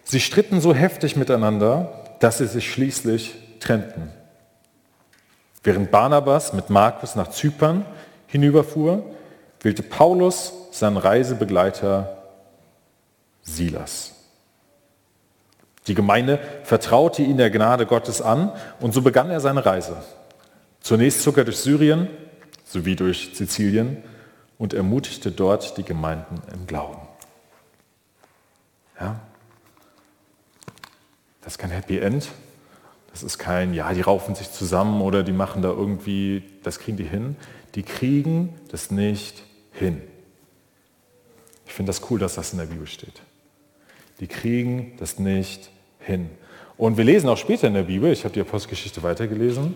sie 0.04 0.20
stritten 0.20 0.61
so 0.61 0.73
heftig 0.75 1.16
miteinander, 1.16 2.04
dass 2.20 2.38
sie 2.38 2.47
sich 2.47 2.73
schließlich 2.73 3.37
trennten. 3.61 4.11
Während 5.62 5.90
Barnabas 5.90 6.52
mit 6.52 6.70
Markus 6.70 7.14
nach 7.14 7.28
Zypern 7.28 7.85
hinüberfuhr, 8.26 9.04
wählte 9.61 9.82
Paulus 9.82 10.52
seinen 10.70 10.97
Reisebegleiter 10.97 12.23
Silas. 13.42 14.14
Die 15.88 15.95
Gemeinde 15.95 16.38
vertraute 16.62 17.23
ihn 17.23 17.38
der 17.38 17.50
Gnade 17.50 17.87
Gottes 17.87 18.21
an 18.21 18.52
und 18.78 18.92
so 18.92 19.00
begann 19.02 19.30
er 19.30 19.40
seine 19.40 19.64
Reise. 19.64 19.97
Zunächst 20.80 21.23
zog 21.23 21.38
er 21.38 21.45
durch 21.45 21.59
Syrien 21.59 22.09
sowie 22.64 22.97
durch 22.97 23.30
Sizilien 23.33 23.97
und 24.59 24.75
ermutigte 24.75 25.33
dort 25.33 25.78
die 25.78 25.83
Gemeinden 25.83 26.42
im 26.52 26.66
Glauben. 26.66 27.00
Ja? 29.00 29.21
Das 31.40 31.54
ist 31.54 31.59
kein 31.59 31.71
Happy 31.71 31.99
End. 31.99 32.28
Das 33.11 33.23
ist 33.23 33.38
kein, 33.38 33.73
ja, 33.73 33.92
die 33.95 34.02
raufen 34.02 34.35
sich 34.35 34.52
zusammen 34.52 35.00
oder 35.00 35.23
die 35.23 35.33
machen 35.33 35.62
da 35.62 35.68
irgendwie, 35.68 36.45
das 36.62 36.78
kriegen 36.78 36.99
die 36.99 37.04
hin. 37.04 37.37
Die 37.75 37.83
kriegen 37.83 38.54
das 38.71 38.90
nicht 38.90 39.42
hin. 39.73 40.02
Ich 41.66 41.73
finde 41.73 41.90
das 41.90 42.11
cool, 42.11 42.18
dass 42.18 42.35
das 42.35 42.52
in 42.52 42.59
der 42.59 42.66
Bibel 42.66 42.87
steht. 42.87 43.23
Die 44.21 44.26
kriegen 44.26 44.95
das 44.99 45.18
nicht 45.18 45.64
hin. 45.64 45.77
Und 46.77 46.97
wir 46.97 47.05
lesen 47.05 47.29
auch 47.29 47.37
später 47.37 47.67
in 47.67 47.75
der 47.75 47.83
Bibel, 47.85 48.12
ich 48.12 48.25
habe 48.25 48.35
die 48.35 48.41
Apostelgeschichte 48.41 49.03
weitergelesen, 49.03 49.75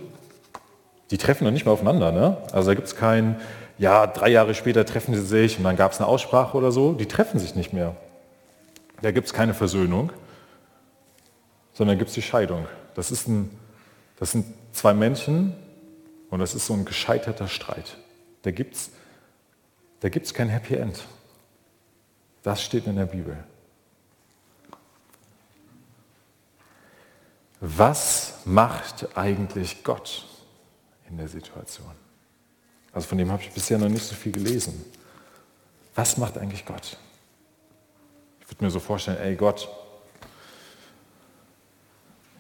die 1.10 1.18
treffen 1.18 1.44
noch 1.44 1.50
nicht 1.50 1.66
mal 1.66 1.72
aufeinander. 1.72 2.12
Ne? 2.12 2.36
Also 2.52 2.70
da 2.70 2.74
gibt 2.74 2.86
es 2.86 2.96
kein, 2.96 3.40
ja, 3.78 4.06
drei 4.06 4.28
Jahre 4.28 4.54
später 4.54 4.86
treffen 4.86 5.14
sie 5.14 5.22
sich 5.22 5.58
und 5.58 5.64
dann 5.64 5.76
gab 5.76 5.92
es 5.92 5.98
eine 5.98 6.08
Aussprache 6.08 6.56
oder 6.56 6.72
so. 6.72 6.92
Die 6.92 7.06
treffen 7.06 7.38
sich 7.38 7.54
nicht 7.54 7.72
mehr. 7.72 7.96
Da 9.02 9.10
gibt 9.10 9.26
es 9.26 9.32
keine 9.32 9.52
Versöhnung, 9.52 10.10
sondern 11.72 11.98
gibt 11.98 12.08
es 12.08 12.14
die 12.14 12.22
Scheidung. 12.22 12.66
Das, 12.94 13.10
ist 13.10 13.28
ein, 13.28 13.50
das 14.18 14.32
sind 14.32 14.46
zwei 14.72 14.94
Menschen 14.94 15.54
und 16.30 16.38
das 16.38 16.54
ist 16.54 16.66
so 16.66 16.74
ein 16.74 16.84
gescheiterter 16.84 17.48
Streit. 17.48 17.96
Da 18.42 18.52
gibt 18.52 18.76
es 18.76 18.90
da 20.02 20.08
gibt's 20.08 20.34
kein 20.34 20.48
Happy 20.48 20.74
End. 20.74 21.00
Das 22.42 22.60
steht 22.60 22.88
in 22.88 22.96
der 22.96 23.06
Bibel. 23.06 23.36
Was 27.64 28.40
macht 28.44 29.16
eigentlich 29.16 29.84
Gott? 29.84 30.26
in 31.12 31.18
der 31.18 31.28
Situation. 31.28 31.90
Also 32.92 33.06
von 33.06 33.18
dem 33.18 33.30
habe 33.30 33.42
ich 33.42 33.50
bisher 33.50 33.78
noch 33.78 33.88
nicht 33.88 34.04
so 34.04 34.14
viel 34.14 34.32
gelesen. 34.32 34.84
Was 35.94 36.16
macht 36.16 36.38
eigentlich 36.38 36.64
Gott? 36.64 36.96
Ich 38.40 38.50
würde 38.50 38.64
mir 38.64 38.70
so 38.70 38.80
vorstellen, 38.80 39.18
ey 39.18 39.36
Gott, 39.36 39.68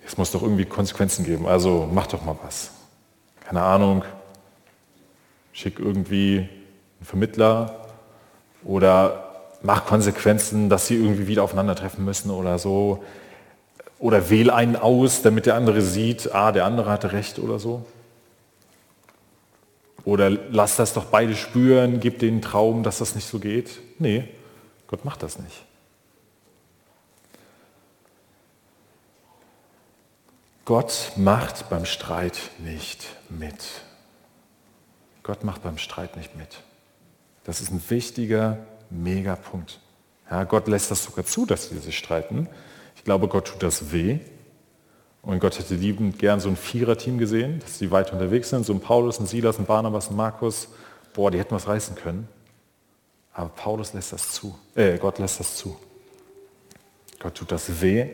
es 0.04 0.16
muss 0.16 0.30
doch 0.30 0.42
irgendwie 0.42 0.64
Konsequenzen 0.64 1.24
geben. 1.24 1.46
Also 1.46 1.88
mach 1.92 2.06
doch 2.06 2.24
mal 2.24 2.36
was. 2.42 2.70
Keine 3.44 3.62
Ahnung, 3.62 4.04
schick 5.52 5.78
irgendwie 5.78 6.38
einen 6.38 7.06
Vermittler 7.06 7.88
oder 8.64 9.50
mach 9.62 9.84
Konsequenzen, 9.84 10.70
dass 10.70 10.86
sie 10.86 10.96
irgendwie 10.96 11.26
wieder 11.26 11.42
aufeinandertreffen 11.42 12.04
müssen 12.04 12.30
oder 12.30 12.58
so. 12.58 13.04
Oder 14.02 14.30
wähl 14.30 14.50
einen 14.50 14.74
aus, 14.74 15.22
damit 15.22 15.46
der 15.46 15.54
andere 15.54 15.80
sieht, 15.80 16.34
ah, 16.34 16.50
der 16.50 16.64
andere 16.64 16.90
hatte 16.90 17.12
recht 17.12 17.38
oder 17.38 17.60
so. 17.60 17.86
Oder 20.04 20.28
lass 20.28 20.74
das 20.74 20.92
doch 20.92 21.04
beide 21.04 21.36
spüren, 21.36 22.00
gib 22.00 22.18
den 22.18 22.42
Traum, 22.42 22.82
dass 22.82 22.98
das 22.98 23.14
nicht 23.14 23.28
so 23.28 23.38
geht. 23.38 23.78
Nee, 24.00 24.28
Gott 24.88 25.04
macht 25.04 25.22
das 25.22 25.38
nicht. 25.38 25.64
Gott 30.64 31.12
macht 31.14 31.70
beim 31.70 31.84
Streit 31.84 32.40
nicht 32.58 33.06
mit. 33.28 33.62
Gott 35.22 35.44
macht 35.44 35.62
beim 35.62 35.78
Streit 35.78 36.16
nicht 36.16 36.34
mit. 36.34 36.64
Das 37.44 37.60
ist 37.60 37.70
ein 37.70 37.80
wichtiger 37.88 38.58
Megapunkt. 38.90 39.78
Ja, 40.28 40.42
Gott 40.42 40.66
lässt 40.66 40.90
das 40.90 41.04
sogar 41.04 41.24
zu, 41.24 41.46
dass 41.46 41.72
wir 41.72 41.80
sich 41.80 41.96
streiten. 41.96 42.48
Ich 43.02 43.04
glaube, 43.04 43.26
Gott 43.26 43.48
tut 43.48 43.64
das 43.64 43.90
weh. 43.90 44.20
Und 45.22 45.40
Gott 45.40 45.58
hätte 45.58 45.74
liebend 45.74 46.20
gern 46.20 46.38
so 46.38 46.48
ein 46.48 46.54
Viererteam 46.54 47.18
gesehen, 47.18 47.58
dass 47.58 47.78
die 47.78 47.90
weit 47.90 48.12
unterwegs 48.12 48.50
sind, 48.50 48.64
so 48.64 48.72
ein 48.72 48.78
Paulus, 48.78 49.18
ein 49.18 49.26
Silas, 49.26 49.58
ein 49.58 49.66
Barnabas, 49.66 50.08
ein 50.08 50.14
Markus. 50.14 50.68
Boah, 51.12 51.32
die 51.32 51.40
hätten 51.40 51.52
was 51.52 51.66
reißen 51.66 51.96
können. 51.96 52.28
Aber 53.32 53.48
Paulus 53.48 53.92
lässt 53.92 54.12
das 54.12 54.30
zu. 54.30 54.56
Äh, 54.76 54.98
Gott 54.98 55.18
lässt 55.18 55.40
das 55.40 55.56
zu. 55.56 55.76
Gott 57.18 57.34
tut 57.34 57.50
das 57.50 57.80
weh, 57.80 58.08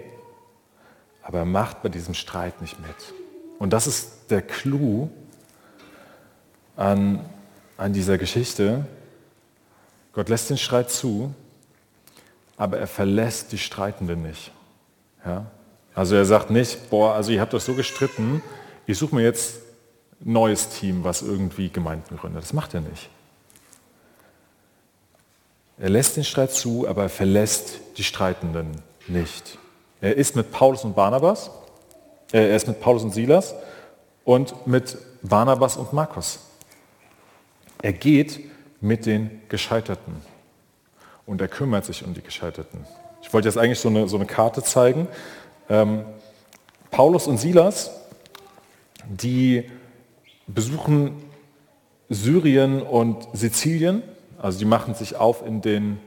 aber 1.20 1.40
er 1.40 1.44
macht 1.44 1.82
bei 1.82 1.90
diesem 1.90 2.14
Streit 2.14 2.62
nicht 2.62 2.80
mit. 2.80 2.96
Und 3.58 3.74
das 3.74 3.86
ist 3.86 4.30
der 4.30 4.40
Clou 4.40 5.10
an, 6.76 7.28
an 7.76 7.92
dieser 7.92 8.16
Geschichte. 8.16 8.86
Gott 10.14 10.30
lässt 10.30 10.48
den 10.48 10.56
Streit 10.56 10.90
zu, 10.90 11.34
aber 12.56 12.78
er 12.78 12.86
verlässt 12.86 13.52
die 13.52 13.58
Streitenden 13.58 14.22
nicht. 14.22 14.50
Ja? 15.24 15.46
Also 15.94 16.14
er 16.14 16.24
sagt 16.24 16.50
nicht, 16.50 16.90
boah, 16.90 17.14
also 17.14 17.32
ihr 17.32 17.40
habt 17.40 17.54
euch 17.54 17.62
so 17.62 17.74
gestritten, 17.74 18.42
ich 18.86 18.96
suche 18.98 19.14
mir 19.14 19.22
jetzt 19.22 19.56
ein 20.24 20.32
neues 20.32 20.68
Team, 20.68 21.04
was 21.04 21.22
irgendwie 21.22 21.70
Gemeinden 21.70 22.16
gründet. 22.16 22.42
Das 22.42 22.52
macht 22.52 22.74
er 22.74 22.80
nicht. 22.80 23.10
Er 25.78 25.90
lässt 25.90 26.16
den 26.16 26.24
Streit 26.24 26.52
zu, 26.52 26.88
aber 26.88 27.02
er 27.02 27.08
verlässt 27.08 27.80
die 27.96 28.04
Streitenden 28.04 28.82
nicht. 29.06 29.58
Er 30.00 30.16
ist 30.16 30.36
mit 30.36 30.50
Paulus 30.50 30.84
und 30.84 30.94
Barnabas, 30.94 31.50
äh, 32.32 32.50
er 32.50 32.56
ist 32.56 32.66
mit 32.66 32.80
Paulus 32.80 33.04
und 33.04 33.12
Silas 33.12 33.54
und 34.24 34.66
mit 34.66 34.96
Barnabas 35.22 35.76
und 35.76 35.92
Markus. 35.92 36.40
Er 37.82 37.92
geht 37.92 38.40
mit 38.80 39.06
den 39.06 39.42
Gescheiterten 39.48 40.22
und 41.26 41.40
er 41.40 41.48
kümmert 41.48 41.84
sich 41.84 42.04
um 42.04 42.14
die 42.14 42.22
Gescheiterten. 42.22 42.86
Ich 43.28 43.34
wollte 43.34 43.46
jetzt 43.46 43.58
eigentlich 43.58 43.78
so 43.78 43.90
eine, 43.90 44.08
so 44.08 44.16
eine 44.16 44.24
Karte 44.24 44.62
zeigen. 44.62 45.06
Ähm, 45.68 46.00
Paulus 46.90 47.26
und 47.26 47.36
Silas, 47.36 47.90
die 49.06 49.70
besuchen 50.46 51.12
Syrien 52.08 52.80
und 52.80 53.28
Sizilien. 53.34 54.02
Also 54.40 54.58
die 54.58 54.64
machen 54.64 54.94
sich 54.94 55.16
auf 55.16 55.46
in 55.46 55.60
den 55.60 56.00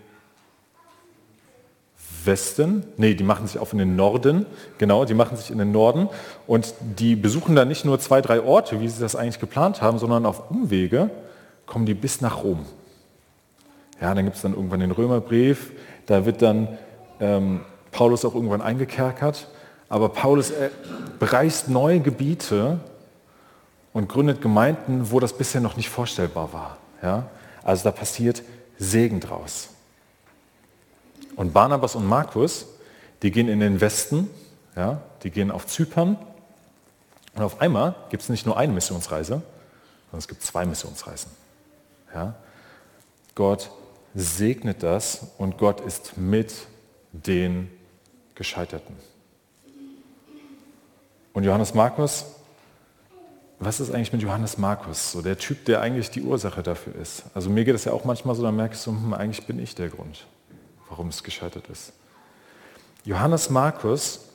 Westen, 2.25 2.85
nee, 2.97 3.13
die 3.13 3.23
machen 3.23 3.45
sich 3.45 3.59
auf 3.59 3.71
in 3.71 3.77
den 3.77 3.95
Norden, 3.95 4.47
genau, 4.79 5.05
die 5.05 5.13
machen 5.13 5.37
sich 5.37 5.51
in 5.51 5.59
den 5.59 5.71
Norden. 5.71 6.09
Und 6.47 6.73
die 6.79 7.15
besuchen 7.15 7.55
da 7.55 7.65
nicht 7.65 7.85
nur 7.85 7.99
zwei, 7.99 8.21
drei 8.21 8.41
Orte, 8.41 8.81
wie 8.81 8.87
sie 8.87 8.99
das 8.99 9.15
eigentlich 9.15 9.39
geplant 9.39 9.83
haben, 9.83 9.99
sondern 9.99 10.25
auf 10.25 10.49
Umwege 10.49 11.11
kommen 11.67 11.85
die 11.85 11.93
bis 11.93 12.19
nach 12.19 12.43
Rom. 12.43 12.65
Ja, 14.01 14.15
dann 14.15 14.25
gibt 14.25 14.37
es 14.37 14.41
dann 14.41 14.55
irgendwann 14.55 14.79
den 14.79 14.91
Römerbrief, 14.91 15.71
da 16.07 16.25
wird 16.25 16.41
dann 16.41 16.79
ähm, 17.21 17.61
Paulus 17.91 18.25
auch 18.25 18.35
irgendwann 18.35 18.61
eingekerkert, 18.61 19.47
aber 19.87 20.09
Paulus 20.09 20.51
äh, 20.51 20.69
bereist 21.19 21.69
neue 21.69 21.99
Gebiete 22.01 22.79
und 23.93 24.09
gründet 24.09 24.41
Gemeinden, 24.41 25.11
wo 25.11 25.19
das 25.19 25.33
bisher 25.33 25.61
noch 25.61 25.77
nicht 25.77 25.89
vorstellbar 25.89 26.51
war. 26.51 26.77
Ja? 27.01 27.27
Also 27.63 27.83
da 27.83 27.91
passiert 27.91 28.43
Segen 28.77 29.19
draus. 29.19 29.69
Und 31.35 31.53
Barnabas 31.53 31.95
und 31.95 32.05
Markus, 32.05 32.65
die 33.21 33.31
gehen 33.31 33.47
in 33.47 33.59
den 33.59 33.79
Westen, 33.79 34.29
ja, 34.75 35.01
die 35.23 35.29
gehen 35.29 35.51
auf 35.51 35.67
Zypern. 35.67 36.17
Und 37.35 37.43
auf 37.43 37.61
einmal 37.61 37.95
gibt 38.09 38.23
es 38.23 38.29
nicht 38.29 38.45
nur 38.45 38.57
eine 38.57 38.73
Missionsreise, 38.73 39.41
sondern 40.05 40.19
es 40.19 40.27
gibt 40.27 40.41
zwei 40.43 40.65
Missionsreisen. 40.65 41.31
Ja. 42.13 42.35
Gott 43.35 43.69
segnet 44.13 44.83
das 44.83 45.27
und 45.37 45.57
Gott 45.57 45.79
ist 45.81 46.17
mit 46.17 46.53
den 47.11 47.69
Gescheiterten. 48.35 48.95
Und 51.33 51.43
Johannes 51.43 51.73
Markus 51.73 52.25
was 53.63 53.79
ist 53.79 53.93
eigentlich 53.93 54.11
mit 54.11 54.23
Johannes 54.23 54.57
Markus, 54.57 55.11
so 55.11 55.21
der 55.21 55.37
Typ, 55.37 55.65
der 55.65 55.81
eigentlich 55.81 56.09
die 56.09 56.23
Ursache 56.23 56.63
dafür 56.63 56.95
ist? 56.95 57.25
Also 57.35 57.51
mir 57.51 57.63
geht 57.63 57.75
es 57.75 57.85
ja 57.85 57.93
auch 57.93 58.05
manchmal 58.05 58.33
so, 58.33 58.41
dann 58.41 58.55
merke 58.55 58.73
ich 58.73 58.79
so, 58.79 58.89
hm, 58.89 59.13
eigentlich 59.13 59.45
bin 59.45 59.59
ich 59.59 59.75
der 59.75 59.89
Grund, 59.89 60.25
warum 60.89 61.09
es 61.09 61.23
gescheitert 61.23 61.67
ist. 61.69 61.93
Johannes 63.05 63.51
Markus 63.51 64.29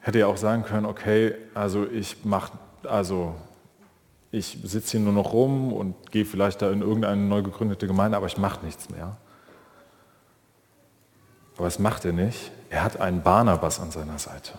hätte 0.00 0.20
ja 0.20 0.26
auch 0.26 0.38
sagen 0.38 0.62
können, 0.62 0.86
okay, 0.86 1.34
also 1.52 1.86
ich 1.86 2.24
mache, 2.24 2.52
also 2.84 3.34
ich 4.30 4.56
sitze 4.64 4.92
hier 4.92 5.00
nur 5.00 5.12
noch 5.12 5.34
rum 5.34 5.70
und 5.74 6.12
gehe 6.12 6.24
vielleicht 6.24 6.62
da 6.62 6.70
in 6.70 6.80
irgendeine 6.80 7.20
neu 7.20 7.42
gegründete 7.42 7.86
Gemeinde, 7.86 8.16
aber 8.16 8.26
ich 8.26 8.38
mache 8.38 8.64
nichts 8.64 8.88
mehr. 8.88 9.18
Aber 11.56 11.66
das 11.66 11.78
macht 11.78 12.04
er 12.04 12.12
nicht. 12.12 12.50
Er 12.70 12.82
hat 12.82 13.00
einen 13.00 13.22
Barnabas 13.22 13.80
an 13.80 13.90
seiner 13.90 14.18
Seite. 14.18 14.52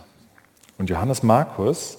Und 0.77 0.89
Johannes 0.89 1.23
Markus 1.23 1.97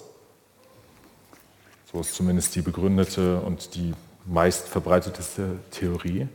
so 1.95 2.01
ist 2.01 2.13
zumindest 2.13 2.53
die 2.55 2.61
begründete 2.61 3.39
und 3.39 3.73
die 3.75 3.93
meist 4.25 4.67
verbreiteteste 4.67 5.59
Theorie. 5.71 6.27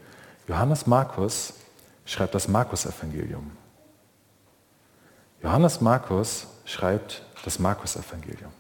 Johannes 0.49 0.87
Markus 0.87 1.53
schreibt 2.07 2.35
das 2.35 2.49
Markus-Evangelium. 2.49 3.51
Johannes 5.43 5.83
Markus 5.83 6.47
schreibt 6.65 7.23
das 7.45 7.59
Markus-Evangelium. 7.59 8.51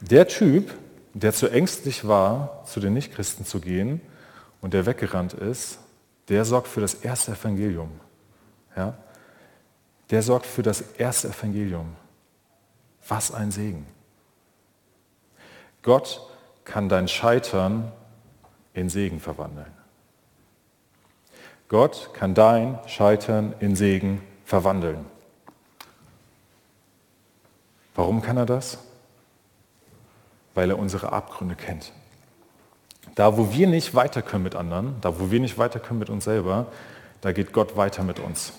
Der 0.00 0.26
Typ, 0.26 0.74
der 1.14 1.32
zu 1.32 1.48
ängstlich 1.48 2.08
war, 2.08 2.64
zu 2.66 2.80
den 2.80 2.94
Nichtchristen 2.94 3.46
zu 3.46 3.60
gehen 3.60 4.00
und 4.60 4.74
der 4.74 4.84
weggerannt 4.84 5.32
ist, 5.32 5.78
der 6.28 6.44
sorgt 6.44 6.66
für 6.66 6.80
das 6.80 6.94
erste 6.94 7.32
Evangelium. 7.32 7.90
Ja? 8.76 8.94
Der 10.10 10.22
sorgt 10.22 10.46
für 10.46 10.62
das 10.62 10.80
erste 10.80 11.28
Evangelium. 11.28 11.96
Was 13.08 13.32
ein 13.32 13.50
Segen. 13.50 13.86
Gott 15.82 16.20
kann 16.64 16.88
dein 16.88 17.08
Scheitern 17.08 17.92
in 18.74 18.88
Segen 18.88 19.20
verwandeln. 19.20 19.72
Gott 21.68 22.10
kann 22.12 22.34
dein 22.34 22.78
Scheitern 22.86 23.54
in 23.60 23.74
Segen 23.74 24.20
verwandeln. 24.44 25.06
Warum 27.94 28.22
kann 28.22 28.36
er 28.36 28.46
das? 28.46 28.78
Weil 30.54 30.70
er 30.70 30.78
unsere 30.78 31.12
Abgründe 31.12 31.56
kennt. 31.56 31.92
Da, 33.14 33.36
wo 33.36 33.52
wir 33.52 33.66
nicht 33.66 33.94
weiter 33.94 34.22
können 34.22 34.44
mit 34.44 34.54
anderen, 34.54 35.00
da, 35.00 35.18
wo 35.18 35.30
wir 35.30 35.40
nicht 35.40 35.56
weiter 35.56 35.80
können 35.80 35.98
mit 35.98 36.10
uns 36.10 36.24
selber, 36.24 36.66
da 37.20 37.32
geht 37.32 37.52
Gott 37.52 37.76
weiter 37.76 38.02
mit 38.02 38.20
uns. 38.20 38.52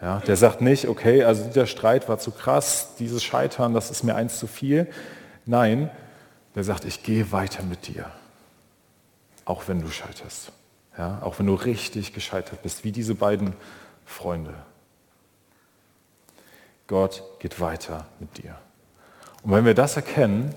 Ja, 0.00 0.20
der 0.20 0.36
sagt 0.36 0.62
nicht, 0.62 0.88
okay, 0.88 1.24
also 1.24 1.44
dieser 1.44 1.66
Streit 1.66 2.08
war 2.08 2.18
zu 2.18 2.30
krass, 2.30 2.94
dieses 2.98 3.22
Scheitern, 3.22 3.74
das 3.74 3.90
ist 3.90 4.02
mir 4.02 4.14
eins 4.14 4.38
zu 4.38 4.46
viel. 4.46 4.86
Nein, 5.44 5.90
der 6.54 6.64
sagt, 6.64 6.84
ich 6.86 7.02
gehe 7.02 7.32
weiter 7.32 7.62
mit 7.62 7.86
dir, 7.86 8.10
auch 9.44 9.68
wenn 9.68 9.82
du 9.82 9.88
scheiterst. 9.88 10.52
Ja, 10.96 11.20
auch 11.22 11.38
wenn 11.38 11.46
du 11.46 11.54
richtig 11.54 12.14
gescheitert 12.14 12.62
bist, 12.62 12.82
wie 12.82 12.92
diese 12.92 13.14
beiden 13.14 13.54
Freunde. 14.04 14.54
Gott 16.86 17.22
geht 17.38 17.60
weiter 17.60 18.06
mit 18.18 18.38
dir. 18.38 18.56
Und 19.42 19.52
wenn 19.52 19.64
wir 19.64 19.74
das 19.74 19.96
erkennen, 19.96 20.54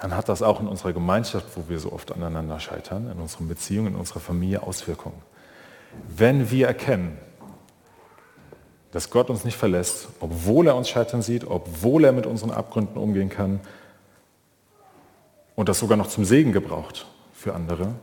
dann 0.00 0.16
hat 0.16 0.28
das 0.28 0.42
auch 0.42 0.60
in 0.60 0.68
unserer 0.68 0.92
Gemeinschaft, 0.92 1.46
wo 1.56 1.68
wir 1.68 1.78
so 1.78 1.92
oft 1.92 2.12
aneinander 2.12 2.58
scheitern, 2.60 3.10
in 3.10 3.18
unseren 3.20 3.48
Beziehungen, 3.48 3.88
in 3.88 3.96
unserer 3.96 4.20
Familie 4.20 4.62
Auswirkungen. 4.62 5.20
Wenn 6.08 6.50
wir 6.50 6.66
erkennen, 6.66 7.18
dass 8.94 9.10
Gott 9.10 9.28
uns 9.28 9.44
nicht 9.44 9.56
verlässt, 9.56 10.06
obwohl 10.20 10.68
er 10.68 10.76
uns 10.76 10.88
scheitern 10.88 11.20
sieht, 11.20 11.44
obwohl 11.44 12.04
er 12.04 12.12
mit 12.12 12.26
unseren 12.26 12.52
Abgründen 12.52 12.96
umgehen 12.96 13.28
kann, 13.28 13.58
und 15.56 15.68
das 15.68 15.80
sogar 15.80 15.96
noch 15.96 16.06
zum 16.06 16.24
Segen 16.24 16.52
gebraucht 16.52 17.06
für 17.32 17.54
andere, 17.54 17.94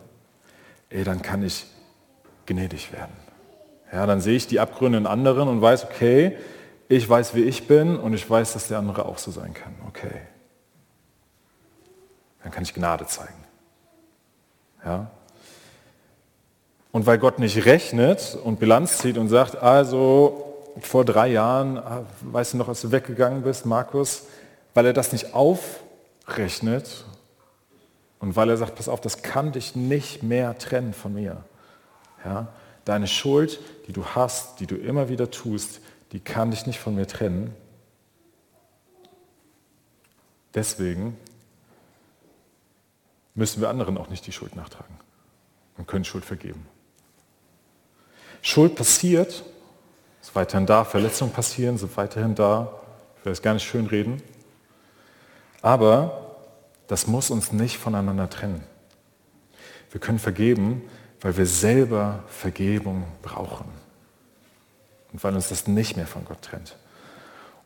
ey, 0.89 1.05
dann 1.05 1.21
kann 1.21 1.43
ich 1.43 1.65
gnädig 2.45 2.91
werden. 2.91 3.13
Ja, 3.93 4.05
dann 4.05 4.19
sehe 4.19 4.35
ich 4.35 4.47
die 4.47 4.59
Abgründe 4.59 4.97
in 4.97 5.07
anderen 5.07 5.47
und 5.47 5.61
weiß, 5.61 5.85
okay, 5.85 6.37
ich 6.89 7.07
weiß, 7.07 7.35
wie 7.35 7.43
ich 7.43 7.67
bin 7.67 7.95
und 7.95 8.13
ich 8.13 8.29
weiß, 8.29 8.51
dass 8.51 8.67
der 8.67 8.77
andere 8.77 9.05
auch 9.05 9.17
so 9.17 9.31
sein 9.31 9.53
kann. 9.53 9.73
Okay. 9.87 10.21
Dann 12.43 12.51
kann 12.51 12.63
ich 12.63 12.73
Gnade 12.73 13.05
zeigen. 13.05 13.45
Ja? 14.83 15.09
Und 16.91 17.05
weil 17.05 17.17
Gott 17.17 17.39
nicht 17.39 17.65
rechnet 17.65 18.37
und 18.43 18.59
Bilanz 18.59 18.97
zieht 18.97 19.17
und 19.17 19.29
sagt, 19.29 19.55
also 19.55 20.50
vor 20.79 21.05
drei 21.05 21.27
Jahren, 21.27 21.77
ah, 21.77 22.05
weißt 22.21 22.53
du 22.53 22.57
noch, 22.57 22.67
als 22.67 22.81
du 22.81 22.91
weggegangen 22.91 23.43
bist, 23.43 23.65
Markus, 23.65 24.23
weil 24.73 24.85
er 24.85 24.93
das 24.93 25.11
nicht 25.11 25.33
aufrechnet 25.33 27.05
und 28.19 28.35
weil 28.35 28.49
er 28.49 28.57
sagt, 28.57 28.75
pass 28.75 28.87
auf, 28.87 29.01
das 29.01 29.21
kann 29.21 29.51
dich 29.51 29.75
nicht 29.75 30.23
mehr 30.23 30.57
trennen 30.57 30.93
von 30.93 31.13
mir. 31.13 31.43
Ja? 32.23 32.47
Deine 32.85 33.07
Schuld, 33.07 33.59
die 33.87 33.93
du 33.93 34.05
hast, 34.05 34.59
die 34.59 34.67
du 34.67 34.75
immer 34.75 35.09
wieder 35.09 35.29
tust, 35.31 35.81
die 36.11 36.19
kann 36.19 36.51
dich 36.51 36.65
nicht 36.65 36.79
von 36.79 36.95
mir 36.95 37.07
trennen. 37.07 37.53
Deswegen 40.53 41.17
müssen 43.35 43.61
wir 43.61 43.69
anderen 43.69 43.97
auch 43.97 44.09
nicht 44.09 44.27
die 44.27 44.31
Schuld 44.31 44.55
nachtragen 44.55 44.95
und 45.77 45.87
können 45.87 46.03
Schuld 46.03 46.25
vergeben. 46.25 46.65
Schuld 48.41 48.75
passiert, 48.75 49.43
ist 50.21 50.35
weiterhin 50.35 50.65
da, 50.65 50.83
Verletzungen 50.83 51.31
passieren, 51.31 51.77
sind 51.77 51.95
weiterhin 51.97 52.35
da. 52.35 52.71
Ich 53.17 53.25
will 53.25 53.31
das 53.31 53.41
gar 53.41 53.53
nicht 53.53 53.63
schön 53.63 53.87
reden. 53.87 54.21
Aber 55.61 56.35
das 56.87 57.07
muss 57.07 57.29
uns 57.29 57.51
nicht 57.51 57.77
voneinander 57.77 58.29
trennen. 58.29 58.63
Wir 59.91 59.99
können 59.99 60.19
vergeben, 60.19 60.83
weil 61.21 61.37
wir 61.37 61.45
selber 61.45 62.23
Vergebung 62.27 63.05
brauchen. 63.21 63.65
Und 65.11 65.23
weil 65.23 65.35
uns 65.35 65.49
das 65.49 65.67
nicht 65.67 65.97
mehr 65.97 66.07
von 66.07 66.25
Gott 66.25 66.41
trennt. 66.41 66.77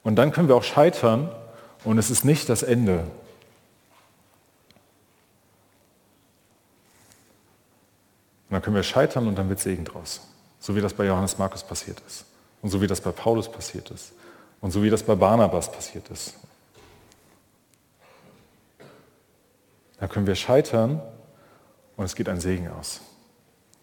Und 0.04 0.16
dann 0.16 0.32
können 0.32 0.48
wir 0.48 0.56
auch 0.56 0.64
scheitern 0.64 1.30
und 1.84 1.98
es 1.98 2.10
ist 2.10 2.26
nicht 2.26 2.50
das 2.50 2.64
Ende. 2.64 3.00
Und 8.50 8.52
dann 8.52 8.62
können 8.62 8.76
wir 8.76 8.84
scheitern 8.84 9.28
und 9.28 9.36
dann 9.36 9.50
wird 9.50 9.60
Segen 9.60 9.86
draus. 9.86 10.22
So 10.60 10.76
wie 10.76 10.82
das 10.82 10.94
bei 10.94 11.06
Johannes 11.06 11.38
Markus 11.38 11.64
passiert 11.64 12.02
ist. 12.08 12.26
Und 12.66 12.72
so 12.72 12.82
wie 12.82 12.88
das 12.88 13.00
bei 13.00 13.12
Paulus 13.12 13.48
passiert 13.48 13.92
ist. 13.92 14.14
Und 14.60 14.72
so 14.72 14.82
wie 14.82 14.90
das 14.90 15.04
bei 15.04 15.14
Barnabas 15.14 15.72
passiert 15.72 16.10
ist. 16.10 16.34
Da 20.00 20.08
können 20.08 20.26
wir 20.26 20.34
scheitern 20.34 21.00
und 21.96 22.06
es 22.06 22.16
geht 22.16 22.28
ein 22.28 22.40
Segen 22.40 22.72
aus. 22.72 23.02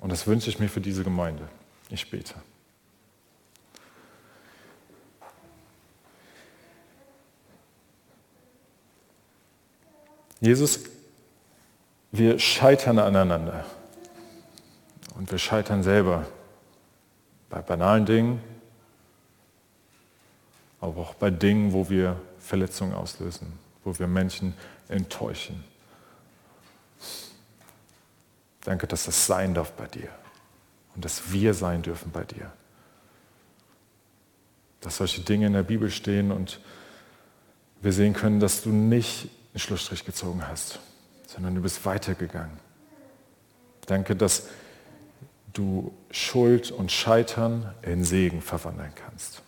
Und 0.00 0.10
das 0.10 0.26
wünsche 0.26 0.50
ich 0.50 0.58
mir 0.58 0.68
für 0.68 0.80
diese 0.80 1.04
Gemeinde. 1.04 1.48
Ich 1.90 2.10
bete. 2.10 2.34
Jesus, 10.40 10.80
wir 12.10 12.36
scheitern 12.40 12.98
aneinander. 12.98 13.64
Und 15.14 15.30
wir 15.30 15.38
scheitern 15.38 15.84
selber 15.84 16.26
bei 17.48 17.62
banalen 17.62 18.06
Dingen, 18.06 18.51
aber 20.82 21.00
auch 21.00 21.14
bei 21.14 21.30
Dingen, 21.30 21.72
wo 21.72 21.88
wir 21.88 22.20
Verletzungen 22.40 22.92
auslösen, 22.92 23.52
wo 23.84 23.96
wir 23.98 24.08
Menschen 24.08 24.52
enttäuschen. 24.88 25.62
Danke, 28.64 28.88
dass 28.88 29.04
das 29.04 29.26
sein 29.26 29.54
darf 29.54 29.72
bei 29.72 29.86
dir 29.86 30.08
und 30.94 31.04
dass 31.04 31.32
wir 31.32 31.54
sein 31.54 31.82
dürfen 31.82 32.10
bei 32.10 32.24
dir. 32.24 32.52
Dass 34.80 34.96
solche 34.96 35.20
Dinge 35.20 35.46
in 35.46 35.52
der 35.52 35.62
Bibel 35.62 35.88
stehen 35.88 36.32
und 36.32 36.60
wir 37.80 37.92
sehen 37.92 38.12
können, 38.12 38.40
dass 38.40 38.62
du 38.62 38.70
nicht 38.70 39.28
einen 39.52 39.60
Schlussstrich 39.60 40.04
gezogen 40.04 40.46
hast, 40.46 40.80
sondern 41.28 41.54
du 41.54 41.62
bist 41.62 41.84
weitergegangen. 41.86 42.58
Danke, 43.86 44.16
dass 44.16 44.48
du 45.52 45.92
Schuld 46.10 46.72
und 46.72 46.90
Scheitern 46.90 47.72
in 47.82 48.02
Segen 48.02 48.42
verwandeln 48.42 48.92
kannst. 48.96 49.42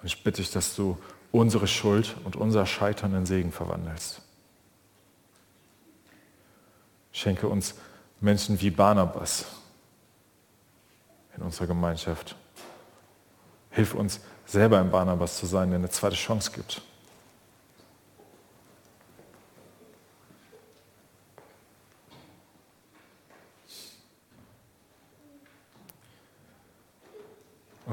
Und 0.00 0.06
ich 0.06 0.22
bitte 0.22 0.42
dich, 0.42 0.50
dass 0.50 0.76
du 0.76 0.96
unsere 1.32 1.66
Schuld 1.66 2.16
und 2.24 2.36
unser 2.36 2.66
Scheitern 2.66 3.14
in 3.14 3.26
Segen 3.26 3.52
verwandelst. 3.52 4.22
Schenke 7.12 7.48
uns 7.48 7.74
Menschen 8.20 8.60
wie 8.60 8.70
Barnabas 8.70 9.46
in 11.36 11.42
unserer 11.42 11.66
Gemeinschaft. 11.66 12.36
Hilf 13.70 13.94
uns, 13.94 14.20
selber 14.46 14.78
ein 14.78 14.90
Barnabas 14.90 15.38
zu 15.38 15.46
sein, 15.46 15.70
der 15.70 15.78
eine 15.78 15.90
zweite 15.90 16.16
Chance 16.16 16.52
gibt. 16.52 16.82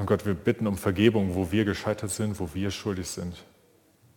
Und 0.06 0.10
Gott, 0.10 0.24
wir 0.24 0.34
bitten 0.34 0.68
um 0.68 0.78
Vergebung, 0.78 1.34
wo 1.34 1.50
wir 1.50 1.64
gescheitert 1.64 2.12
sind, 2.12 2.38
wo 2.38 2.54
wir 2.54 2.70
schuldig 2.70 3.08
sind. 3.08 3.44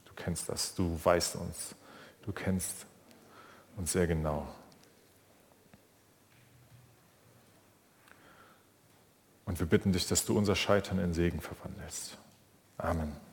Du 0.05 0.13
kennst 0.15 0.47
das, 0.47 0.75
du 0.75 0.99
weißt 1.03 1.37
uns, 1.37 1.73
du 2.21 2.31
kennst 2.31 2.85
uns 3.75 3.93
sehr 3.93 4.05
genau. 4.05 4.47
Und 9.45 9.59
wir 9.59 9.65
bitten 9.65 9.91
dich, 9.91 10.07
dass 10.07 10.25
du 10.25 10.37
unser 10.37 10.55
Scheitern 10.55 10.99
in 10.99 11.15
Segen 11.15 11.41
verwandelst. 11.41 12.19
Amen. 12.77 13.28